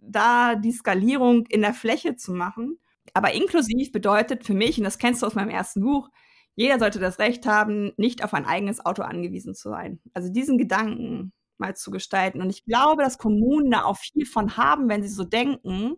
[0.00, 2.78] da die Skalierung in der Fläche zu machen.
[3.14, 6.10] Aber inklusiv bedeutet für mich, und das kennst du aus meinem ersten Buch,
[6.56, 9.98] jeder sollte das Recht haben, nicht auf ein eigenes Auto angewiesen zu sein.
[10.12, 12.40] Also diesen Gedanken mal zu gestalten.
[12.40, 15.96] Und ich glaube, dass Kommunen da auch viel von haben, wenn sie so denken.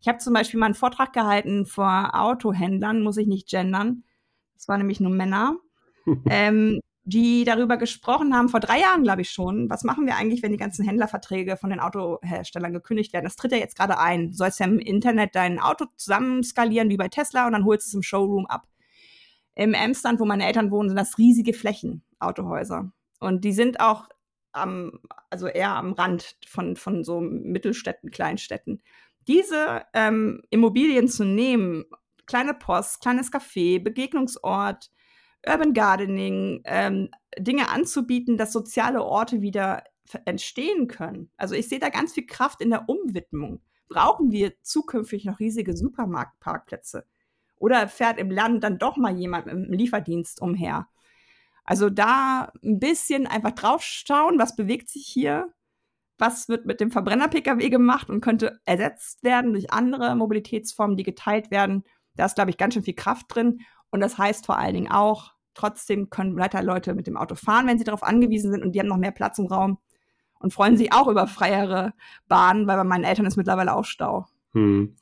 [0.00, 4.04] Ich habe zum Beispiel mal einen Vortrag gehalten vor Autohändlern, muss ich nicht gendern.
[4.54, 5.56] Das waren nämlich nur Männer.
[6.30, 10.42] ähm, die darüber gesprochen haben, vor drei Jahren, glaube ich schon, was machen wir eigentlich,
[10.42, 13.24] wenn die ganzen Händlerverträge von den Autoherstellern gekündigt werden?
[13.24, 14.30] Das tritt ja jetzt gerade ein.
[14.30, 17.90] Du sollst ja im Internet dein Auto zusammenskalieren, wie bei Tesla, und dann holst du
[17.90, 18.66] es im Showroom ab.
[19.54, 22.90] Im Emsland, wo meine Eltern wohnen, sind das riesige Flächen, Autohäuser.
[23.20, 24.08] Und die sind auch
[24.56, 25.00] am,
[25.30, 28.82] also eher am Rand von, von so Mittelstädten, Kleinstädten.
[29.28, 31.84] Diese ähm, Immobilien zu nehmen,
[32.26, 34.90] kleine Post, kleines Café, Begegnungsort,
[35.46, 39.84] Urban Gardening, ähm, Dinge anzubieten, dass soziale Orte wieder
[40.24, 41.30] entstehen können.
[41.36, 43.60] Also ich sehe da ganz viel Kraft in der Umwidmung.
[43.88, 47.06] Brauchen wir zukünftig noch riesige Supermarktparkplätze?
[47.58, 50.88] Oder fährt im Land dann doch mal jemand einem Lieferdienst umher?
[51.66, 55.52] Also da ein bisschen einfach draufschauen, was bewegt sich hier,
[56.18, 61.50] was wird mit dem Verbrenner-Pkw gemacht und könnte ersetzt werden durch andere Mobilitätsformen, die geteilt
[61.50, 61.84] werden.
[62.14, 63.60] Da ist, glaube ich, ganz schön viel Kraft drin.
[63.90, 67.66] Und das heißt vor allen Dingen auch, Trotzdem können weiter Leute mit dem Auto fahren,
[67.66, 69.78] wenn sie darauf angewiesen sind und die haben noch mehr Platz im Raum
[70.38, 71.94] und freuen sich auch über freiere
[72.28, 74.26] Bahnen, weil bei meinen Eltern ist mittlerweile auch Stau.
[74.52, 74.96] Hm.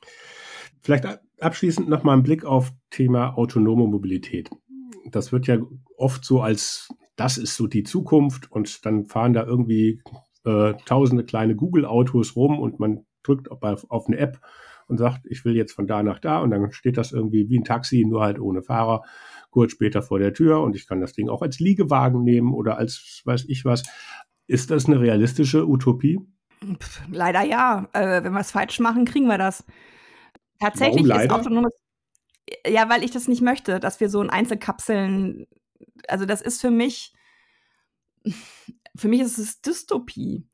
[0.81, 1.07] Vielleicht
[1.41, 4.49] abschließend noch mal ein Blick auf Thema autonome Mobilität.
[5.11, 5.59] Das wird ja
[5.97, 10.03] oft so als das ist so die Zukunft und dann fahren da irgendwie
[10.45, 14.41] äh, tausende kleine Google-Autos rum und man drückt auf, auf eine App
[14.87, 17.59] und sagt, ich will jetzt von da nach da und dann steht das irgendwie wie
[17.59, 19.03] ein Taxi, nur halt ohne Fahrer
[19.51, 22.77] kurz später vor der Tür und ich kann das Ding auch als Liegewagen nehmen oder
[22.77, 23.85] als weiß ich was.
[24.47, 26.21] Ist das eine realistische Utopie?
[26.79, 27.89] Pff, leider ja.
[27.93, 29.65] Äh, wenn wir es falsch machen, kriegen wir das.
[30.59, 31.73] Tatsächlich ist autonomes
[32.67, 35.47] ja, weil ich das nicht möchte, dass wir so in Einzelkapseln,
[36.09, 37.13] also das ist für mich,
[38.97, 40.47] für mich ist es Dystopie.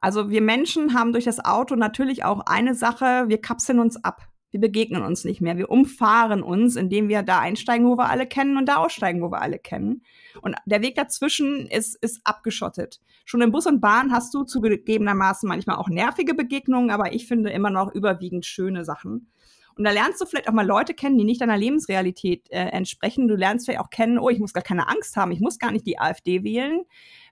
[0.00, 4.28] Also wir Menschen haben durch das Auto natürlich auch eine Sache, wir kapseln uns ab.
[4.50, 5.58] Wir begegnen uns nicht mehr.
[5.58, 9.30] Wir umfahren uns, indem wir da einsteigen, wo wir alle kennen und da aussteigen, wo
[9.30, 10.02] wir alle kennen.
[10.40, 13.00] Und der Weg dazwischen ist, ist abgeschottet.
[13.26, 17.50] Schon im Bus und Bahn hast du zugegebenermaßen manchmal auch nervige Begegnungen, aber ich finde
[17.50, 19.30] immer noch überwiegend schöne Sachen.
[19.78, 23.28] Und da lernst du vielleicht auch mal Leute kennen, die nicht deiner Lebensrealität äh, entsprechen.
[23.28, 25.70] Du lernst vielleicht auch kennen, oh, ich muss gar keine Angst haben, ich muss gar
[25.70, 26.82] nicht die AfD wählen,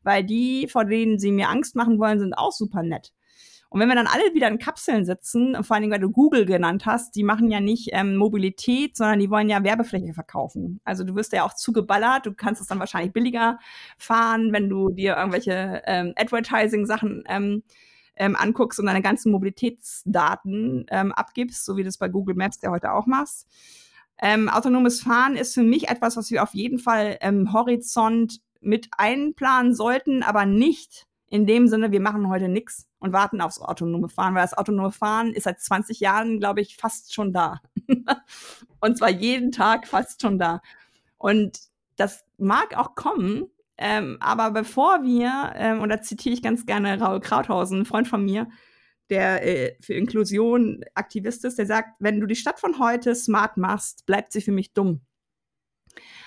[0.05, 3.13] weil die, vor denen sie mir Angst machen wollen, sind auch super nett.
[3.69, 6.47] Und wenn wir dann alle wieder in Kapseln sitzen, vor allen Dingen, weil du Google
[6.47, 10.81] genannt hast, die machen ja nicht ähm, Mobilität, sondern die wollen ja Werbefläche verkaufen.
[10.85, 13.59] Also du wirst ja auch zugeballert, du kannst es dann wahrscheinlich billiger
[13.99, 17.65] fahren, wenn du dir irgendwelche ähm, Advertising-Sachen ähm,
[18.17, 22.59] ähm, anguckst und deine ganzen Mobilitätsdaten ähm, abgibst, so wie du das bei Google Maps
[22.63, 23.47] ja heute auch machst.
[24.19, 28.89] Ähm, autonomes Fahren ist für mich etwas, was wir auf jeden Fall im Horizont mit
[28.97, 34.09] einplanen sollten, aber nicht in dem Sinne, wir machen heute nichts und warten aufs autonome
[34.09, 37.61] Fahren, weil das autonome Fahren ist seit 20 Jahren, glaube ich, fast schon da.
[38.81, 40.63] und zwar jeden Tag fast schon da.
[41.19, 41.59] Und
[41.97, 46.99] das mag auch kommen, ähm, aber bevor wir, ähm, und da zitiere ich ganz gerne
[47.01, 48.49] Raul Krauthausen, ein Freund von mir,
[49.11, 53.57] der äh, für Inklusion Aktivist ist, der sagt, wenn du die Stadt von heute smart
[53.57, 55.03] machst, bleibt sie für mich dumm.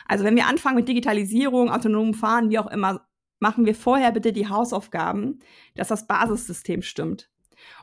[0.08, 3.06] Also wenn wir anfangen mit Digitalisierung, autonomem Fahren, wie auch immer,
[3.40, 5.40] machen wir vorher bitte die Hausaufgaben,
[5.76, 7.30] dass das Basissystem stimmt.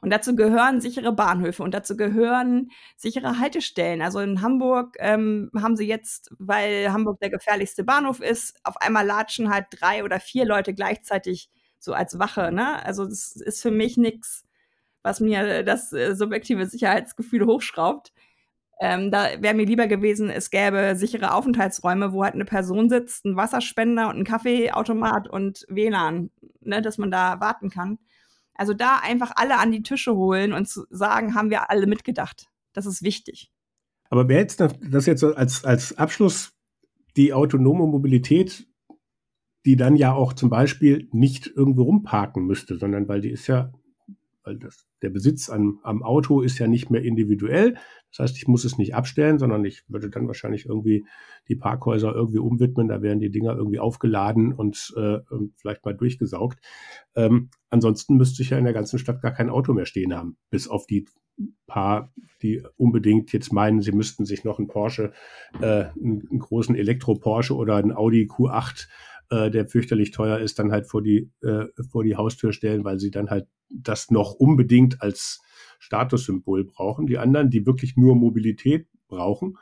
[0.01, 4.03] Und dazu gehören sichere Bahnhöfe und dazu gehören sichere Haltestellen.
[4.03, 9.07] Also in Hamburg ähm, haben sie jetzt, weil Hamburg der gefährlichste Bahnhof ist, auf einmal
[9.07, 12.53] latschen halt drei oder vier Leute gleichzeitig so als Wache.
[12.53, 12.85] Ne?
[12.85, 14.45] Also das ist für mich nichts,
[15.03, 18.13] was mir das äh, subjektive Sicherheitsgefühl hochschraubt.
[18.79, 23.25] Ähm, da wäre mir lieber gewesen, es gäbe sichere Aufenthaltsräume, wo halt eine Person sitzt,
[23.25, 27.99] ein Wasserspender und ein Kaffeeautomat und WLAN, ne, dass man da warten kann.
[28.57, 32.49] Also da einfach alle an die Tische holen und zu sagen, haben wir alle mitgedacht.
[32.73, 33.51] Das ist wichtig.
[34.09, 36.53] Aber wer jetzt das jetzt als, als Abschluss
[37.17, 38.69] die autonome Mobilität,
[39.65, 43.73] die dann ja auch zum Beispiel nicht irgendwo rumparken müsste, sondern weil die ist ja,
[44.47, 47.75] weil das, der Besitz am, am Auto ist ja nicht mehr individuell.
[48.11, 51.05] Das heißt, ich muss es nicht abstellen, sondern ich würde dann wahrscheinlich irgendwie
[51.49, 52.89] die Parkhäuser irgendwie umwidmen.
[52.89, 55.19] Da werden die Dinger irgendwie aufgeladen und äh,
[55.57, 56.61] vielleicht mal durchgesaugt.
[57.17, 60.37] Ähm, ansonsten müsste ich ja in der ganzen Stadt gar kein Auto mehr stehen haben,
[60.51, 61.07] bis auf die
[61.67, 65.13] paar, die unbedingt jetzt meinen, sie müssten sich noch einen Porsche,
[65.61, 68.87] äh, einen großen Elektro-Porsche oder einen Audi Q8
[69.31, 72.99] äh, der fürchterlich teuer ist, dann halt vor die, äh, vor die Haustür stellen, weil
[72.99, 75.41] sie dann halt das noch unbedingt als
[75.79, 77.07] Statussymbol brauchen.
[77.07, 79.59] Die anderen, die wirklich nur Mobilität brauchen,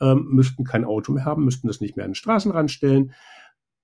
[0.00, 3.14] ähm, müssten kein Auto mehr haben, müssten das nicht mehr an den Straßenrand stellen.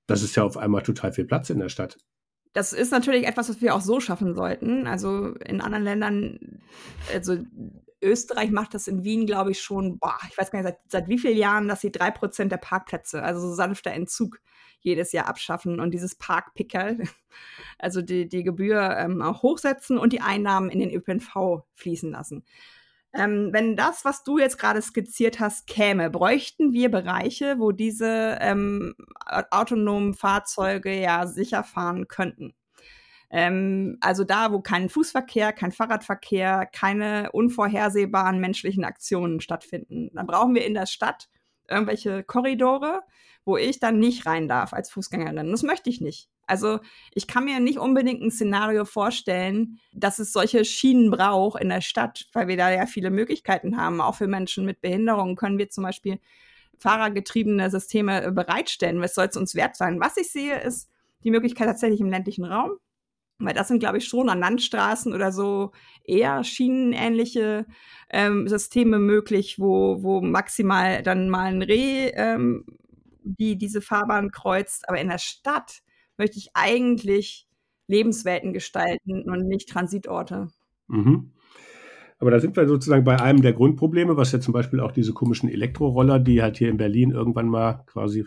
[0.07, 1.99] Das ist ja auf einmal total viel Platz in der Stadt.
[2.53, 4.87] Das ist natürlich etwas, was wir auch so schaffen sollten.
[4.87, 6.61] Also in anderen Ländern,
[7.13, 7.39] also
[8.03, 11.09] Österreich macht das in Wien, glaube ich, schon, boah, ich weiß gar nicht, seit, seit
[11.09, 14.41] wie vielen Jahren, dass sie drei Prozent der Parkplätze, also so sanfter Entzug,
[14.83, 16.99] jedes Jahr abschaffen und dieses Parkpickerl,
[17.79, 22.45] also die, die Gebühr ähm, auch hochsetzen und die Einnahmen in den ÖPNV fließen lassen.
[23.15, 28.39] Ähm, wenn das, was du jetzt gerade skizziert hast, käme, bräuchten wir Bereiche, wo diese
[28.41, 28.95] ähm,
[29.51, 32.55] autonomen Fahrzeuge ja sicher fahren könnten.
[33.31, 40.11] Ähm, also da, wo kein Fußverkehr, kein Fahrradverkehr, keine unvorhersehbaren menschlichen Aktionen stattfinden.
[40.15, 41.29] Dann brauchen wir in der Stadt
[41.69, 43.03] irgendwelche Korridore,
[43.45, 45.51] wo ich dann nicht rein darf als Fußgängerin.
[45.51, 46.29] Das möchte ich nicht.
[46.47, 46.81] Also
[47.13, 51.81] ich kann mir nicht unbedingt ein Szenario vorstellen, dass es solche Schienen braucht in der
[51.81, 54.01] Stadt, weil wir da ja viele Möglichkeiten haben.
[54.01, 56.19] Auch für Menschen mit Behinderungen können wir zum Beispiel
[56.79, 59.01] fahrergetriebene Systeme äh, bereitstellen.
[59.01, 60.01] Was soll es uns wert sein?
[60.01, 60.91] Was ich sehe, ist
[61.25, 62.73] die Möglichkeit tatsächlich im ländlichen Raum.
[63.39, 65.73] Weil das sind, glaube ich, schon an Landstraßen oder so
[66.05, 67.67] eher schienenähnliche
[68.11, 72.65] ähm, Systeme möglich, wo, wo maximal dann mal ein Reh ähm,
[73.25, 74.89] die diese Fahrbahn kreuzt.
[74.89, 75.83] Aber in der Stadt
[76.17, 77.49] möchte ich eigentlich
[77.87, 80.49] Lebenswelten gestalten und nicht Transitorte.
[80.89, 81.33] Mhm.
[82.19, 85.13] Aber da sind wir sozusagen bei einem der Grundprobleme, was ja zum Beispiel auch diese
[85.13, 88.25] komischen Elektroroller, die halt hier in Berlin irgendwann mal quasi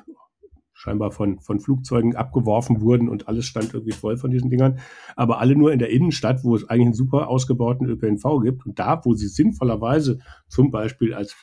[0.73, 4.79] scheinbar von, von Flugzeugen abgeworfen wurden und alles stand irgendwie voll von diesen Dingern.
[5.15, 8.65] Aber alle nur in der Innenstadt, wo es eigentlich einen super ausgebauten ÖPNV gibt.
[8.65, 10.19] Und da, wo sie sinnvollerweise
[10.49, 11.35] zum Beispiel als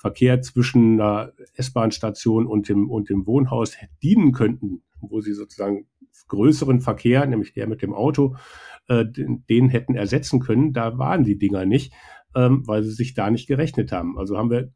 [0.00, 5.86] Verkehr zwischen einer S-Bahn-Station und dem, und dem Wohnhaus dienen könnten, wo sie sozusagen
[6.28, 8.36] größeren Verkehr, nämlich der mit dem Auto,
[8.88, 10.72] äh, den, den hätten ersetzen können.
[10.72, 11.92] Da waren die Dinger nicht,
[12.34, 14.16] ähm, weil sie sich da nicht gerechnet haben.
[14.16, 14.70] Also haben wir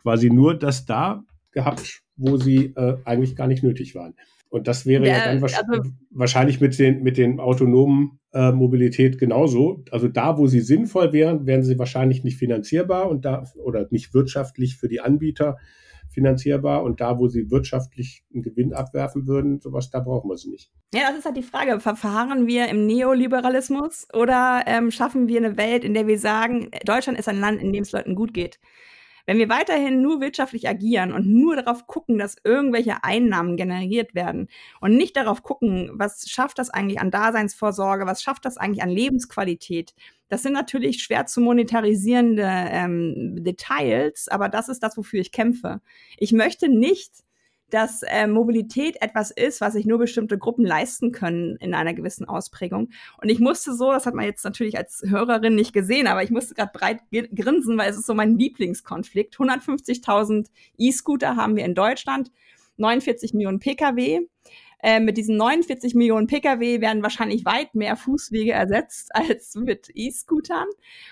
[0.00, 4.14] quasi nur das da gehabt, wo sie äh, eigentlich gar nicht nötig waren.
[4.48, 8.52] Und das wäre ja, ja dann wahrscheinlich, also, wahrscheinlich mit den, mit den autonomen äh,
[8.52, 9.84] Mobilität genauso.
[9.90, 14.14] Also da, wo sie sinnvoll wären, wären sie wahrscheinlich nicht finanzierbar und da oder nicht
[14.14, 15.56] wirtschaftlich für die Anbieter
[16.10, 20.50] finanzierbar und da, wo sie wirtschaftlich einen Gewinn abwerfen würden, sowas, da brauchen wir sie
[20.50, 20.70] nicht.
[20.94, 21.80] Ja, das ist halt die Frage.
[21.80, 27.18] Verfahren wir im Neoliberalismus oder ähm, schaffen wir eine Welt, in der wir sagen, Deutschland
[27.18, 28.58] ist ein Land, in dem es Leuten gut geht?
[29.26, 34.48] Wenn wir weiterhin nur wirtschaftlich agieren und nur darauf gucken, dass irgendwelche Einnahmen generiert werden
[34.80, 38.90] und nicht darauf gucken, was schafft das eigentlich an Daseinsvorsorge, was schafft das eigentlich an
[38.90, 39.94] Lebensqualität,
[40.28, 45.80] das sind natürlich schwer zu monetarisierende ähm, Details, aber das ist das, wofür ich kämpfe.
[46.18, 47.12] Ich möchte nicht
[47.70, 52.28] dass äh, Mobilität etwas ist, was sich nur bestimmte Gruppen leisten können in einer gewissen
[52.28, 52.90] Ausprägung.
[53.20, 56.30] Und ich musste so, das hat man jetzt natürlich als Hörerin nicht gesehen, aber ich
[56.30, 57.00] musste gerade breit
[57.34, 59.36] grinsen, weil es ist so mein Lieblingskonflikt.
[59.36, 60.46] 150.000
[60.78, 62.30] E-Scooter haben wir in Deutschland,
[62.76, 64.26] 49 Millionen Pkw.
[64.86, 70.68] Äh, mit diesen 49 Millionen Pkw werden wahrscheinlich weit mehr Fußwege ersetzt als mit E-Scootern.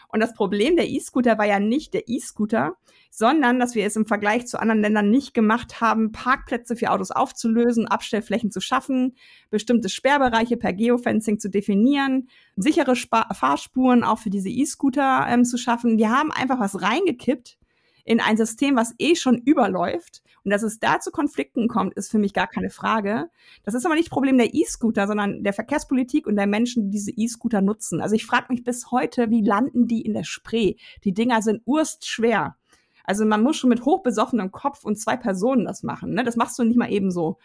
[0.06, 2.76] Und das Problem der E-Scooter war ja nicht der E-Scooter,
[3.10, 7.10] sondern dass wir es im Vergleich zu anderen Ländern nicht gemacht haben, Parkplätze für Autos
[7.10, 9.16] aufzulösen, Abstellflächen zu schaffen,
[9.50, 15.58] bestimmte Sperrbereiche per Geofencing zu definieren, sichere Spa Fahrspuren auch für diese E-Scooter ähm, zu
[15.58, 15.98] schaffen.
[15.98, 17.58] Wir haben einfach was reingekippt
[18.04, 22.10] in ein System, was eh schon überläuft und dass es da zu Konflikten kommt, ist
[22.10, 23.30] für mich gar keine Frage.
[23.64, 27.10] Das ist aber nicht Problem der E-Scooter, sondern der Verkehrspolitik und der Menschen, die diese
[27.10, 28.02] E-Scooter nutzen.
[28.02, 30.74] Also ich frage mich bis heute, wie landen die in der Spree?
[31.04, 32.56] Die Dinger sind urstschwer.
[33.04, 36.12] Also man muss schon mit hochbesoffenem Kopf und zwei Personen das machen.
[36.14, 36.24] Ne?
[36.24, 37.38] Das machst du nicht mal ebenso.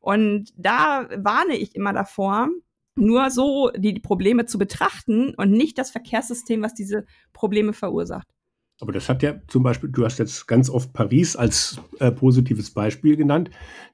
[0.00, 2.50] Und da warne ich immer davor,
[2.96, 8.33] nur so die Probleme zu betrachten und nicht das Verkehrssystem, was diese Probleme verursacht.
[8.80, 12.72] Aber das hat ja zum Beispiel, du hast jetzt ganz oft Paris als äh, positives
[12.72, 13.50] Beispiel genannt.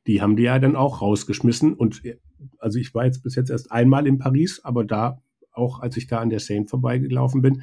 [0.06, 1.74] Die haben die ja dann auch rausgeschmissen.
[1.74, 2.18] Und äh,
[2.58, 5.22] also ich war jetzt bis jetzt erst einmal in Paris, aber da,
[5.52, 7.62] auch als ich da an der Seine vorbeigelaufen bin,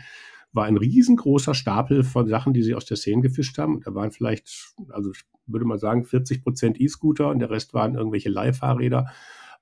[0.53, 3.81] war ein riesengroßer Stapel von Sachen, die sie aus der Seine gefischt haben.
[3.83, 7.95] Da waren vielleicht, also ich würde mal sagen, 40 Prozent E-Scooter und der Rest waren
[7.95, 9.07] irgendwelche Leihfahrräder.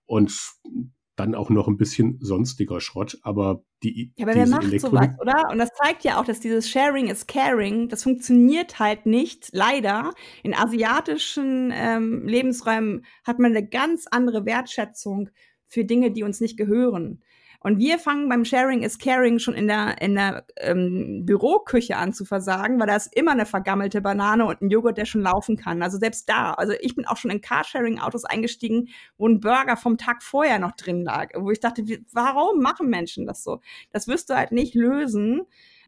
[0.06, 0.38] Und
[1.16, 5.50] dann auch noch ein bisschen sonstiger Schrott, aber die Ja, aber wer macht sowas, oder?
[5.50, 10.14] Und das zeigt ja auch, dass dieses Sharing is Caring, das funktioniert halt nicht, leider.
[10.44, 15.30] In asiatischen ähm, Lebensräumen hat man eine ganz andere Wertschätzung
[15.68, 17.24] für Dinge, die uns nicht gehören.
[17.60, 22.14] Und wir fangen beim Sharing is Caring schon in der, in der ähm, Büroküche an
[22.14, 25.58] zu versagen, weil da ist immer eine vergammelte Banane und ein Joghurt, der schon laufen
[25.58, 25.82] kann.
[25.82, 26.54] Also selbst da.
[26.54, 30.74] Also ich bin auch schon in Carsharing-Autos eingestiegen, wo ein Burger vom Tag vorher noch
[30.74, 31.30] drin lag.
[31.36, 33.62] Wo ich dachte, warum machen Menschen das so?
[33.92, 35.42] Das wirst du halt nicht lösen.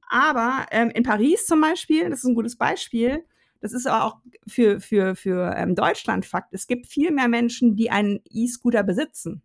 [0.09, 3.26] Aber ähm, in Paris zum Beispiel, das ist ein gutes Beispiel,
[3.59, 6.53] das ist aber auch für, für, für ähm, Deutschland Fakt.
[6.53, 9.41] Es gibt viel mehr Menschen, die einen E-Scooter besitzen.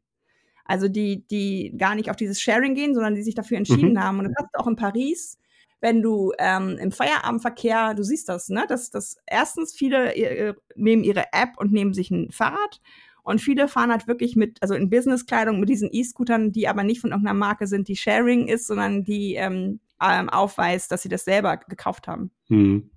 [0.64, 4.00] Also die, die gar nicht auf dieses Sharing gehen, sondern die sich dafür entschieden mhm.
[4.00, 4.18] haben.
[4.18, 5.38] Und das hast du auch in Paris,
[5.80, 8.64] wenn du ähm, im Feierabendverkehr, du siehst das, ne?
[8.68, 12.80] Dass, dass erstens viele äh, nehmen ihre App und nehmen sich ein Fahrrad
[13.22, 17.00] und viele fahren halt wirklich mit, also in Businesskleidung mit diesen E-Scootern, die aber nicht
[17.00, 21.24] von irgendeiner Marke sind, die Sharing ist, sondern die ähm, ähm, aufweist, dass sie das
[21.24, 22.30] selber gekauft haben.
[22.48, 22.90] Mhm.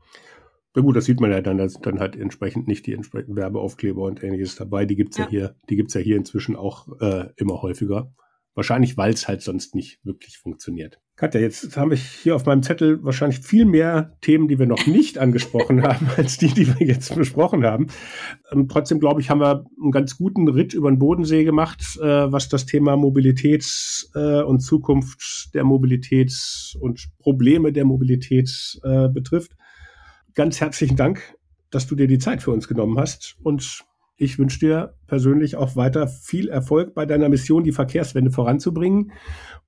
[0.75, 3.37] Na gut, das sieht man ja dann, da sind dann halt entsprechend nicht die entsprechenden
[3.37, 4.85] Werbeaufkleber und ähnliches dabei.
[4.85, 5.23] Die gibt's ja.
[5.23, 8.13] ja hier, die gibt's ja hier inzwischen auch äh, immer häufiger.
[8.55, 11.01] Wahrscheinlich, weil es halt sonst nicht wirklich funktioniert.
[11.17, 14.85] Katja, jetzt habe ich hier auf meinem Zettel wahrscheinlich viel mehr Themen, die wir noch
[14.85, 17.87] nicht angesprochen haben, als die, die wir jetzt besprochen haben.
[18.51, 22.31] Ähm, trotzdem glaube ich, haben wir einen ganz guten Ritt über den Bodensee gemacht, äh,
[22.31, 23.65] was das Thema Mobilität
[24.13, 26.33] äh, und Zukunft der Mobilität
[26.79, 29.53] und Probleme der Mobilität äh, betrifft
[30.35, 31.35] ganz herzlichen Dank,
[31.71, 33.37] dass du dir die Zeit für uns genommen hast.
[33.41, 33.83] Und
[34.17, 39.11] ich wünsche dir persönlich auch weiter viel Erfolg bei deiner Mission, die Verkehrswende voranzubringen.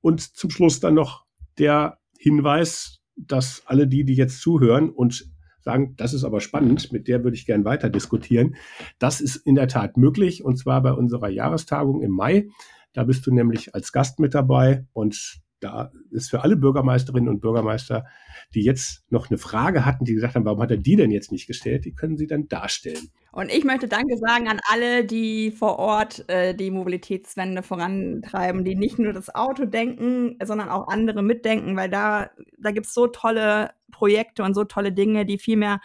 [0.02, 1.26] Und zum Schluss dann noch
[1.58, 7.08] der Hinweis, dass alle die, die jetzt zuhören und sagen, das ist aber spannend, mit
[7.08, 8.56] der würde ich gern weiter diskutieren.
[9.00, 12.48] Das ist in der Tat möglich und zwar bei unserer Jahrestagung im Mai.
[12.94, 17.40] Da bist du nämlich als Gast mit dabei und da ist für alle Bürgermeisterinnen und
[17.40, 18.06] Bürgermeister,
[18.54, 21.32] die jetzt noch eine Frage hatten, die gesagt haben, warum hat er die denn jetzt
[21.32, 23.10] nicht gestellt, die können sie dann darstellen.
[23.32, 28.76] Und ich möchte Danke sagen an alle, die vor Ort äh, die Mobilitätswende vorantreiben, die
[28.76, 33.08] nicht nur das Auto denken, sondern auch andere mitdenken, weil da, da gibt es so
[33.08, 35.80] tolle Projekte und so tolle Dinge, die viel mehr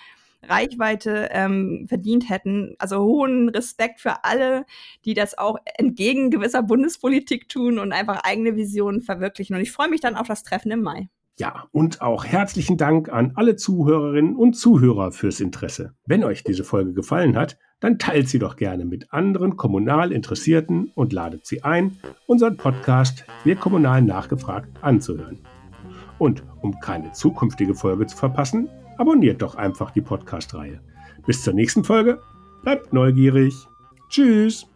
[0.45, 2.74] Reichweite ähm, verdient hätten.
[2.78, 4.64] Also hohen Respekt für alle,
[5.05, 9.57] die das auch entgegen gewisser Bundespolitik tun und einfach eigene Visionen verwirklichen.
[9.57, 11.09] Und ich freue mich dann auf das Treffen im Mai.
[11.38, 15.95] Ja, und auch herzlichen Dank an alle Zuhörerinnen und Zuhörer fürs Interesse.
[16.05, 20.93] Wenn euch diese Folge gefallen hat, dann teilt sie doch gerne mit anderen kommunal Interessierten
[20.95, 25.40] und ladet sie ein, unseren Podcast Wir Kommunal nachgefragt anzuhören.
[26.18, 28.68] Und um keine zukünftige Folge zu verpassen,
[28.99, 30.80] abonniert doch einfach die Podcast-Reihe.
[31.26, 32.20] Bis zur nächsten Folge,
[32.62, 33.55] bleibt neugierig.
[34.09, 34.66] Tschüss!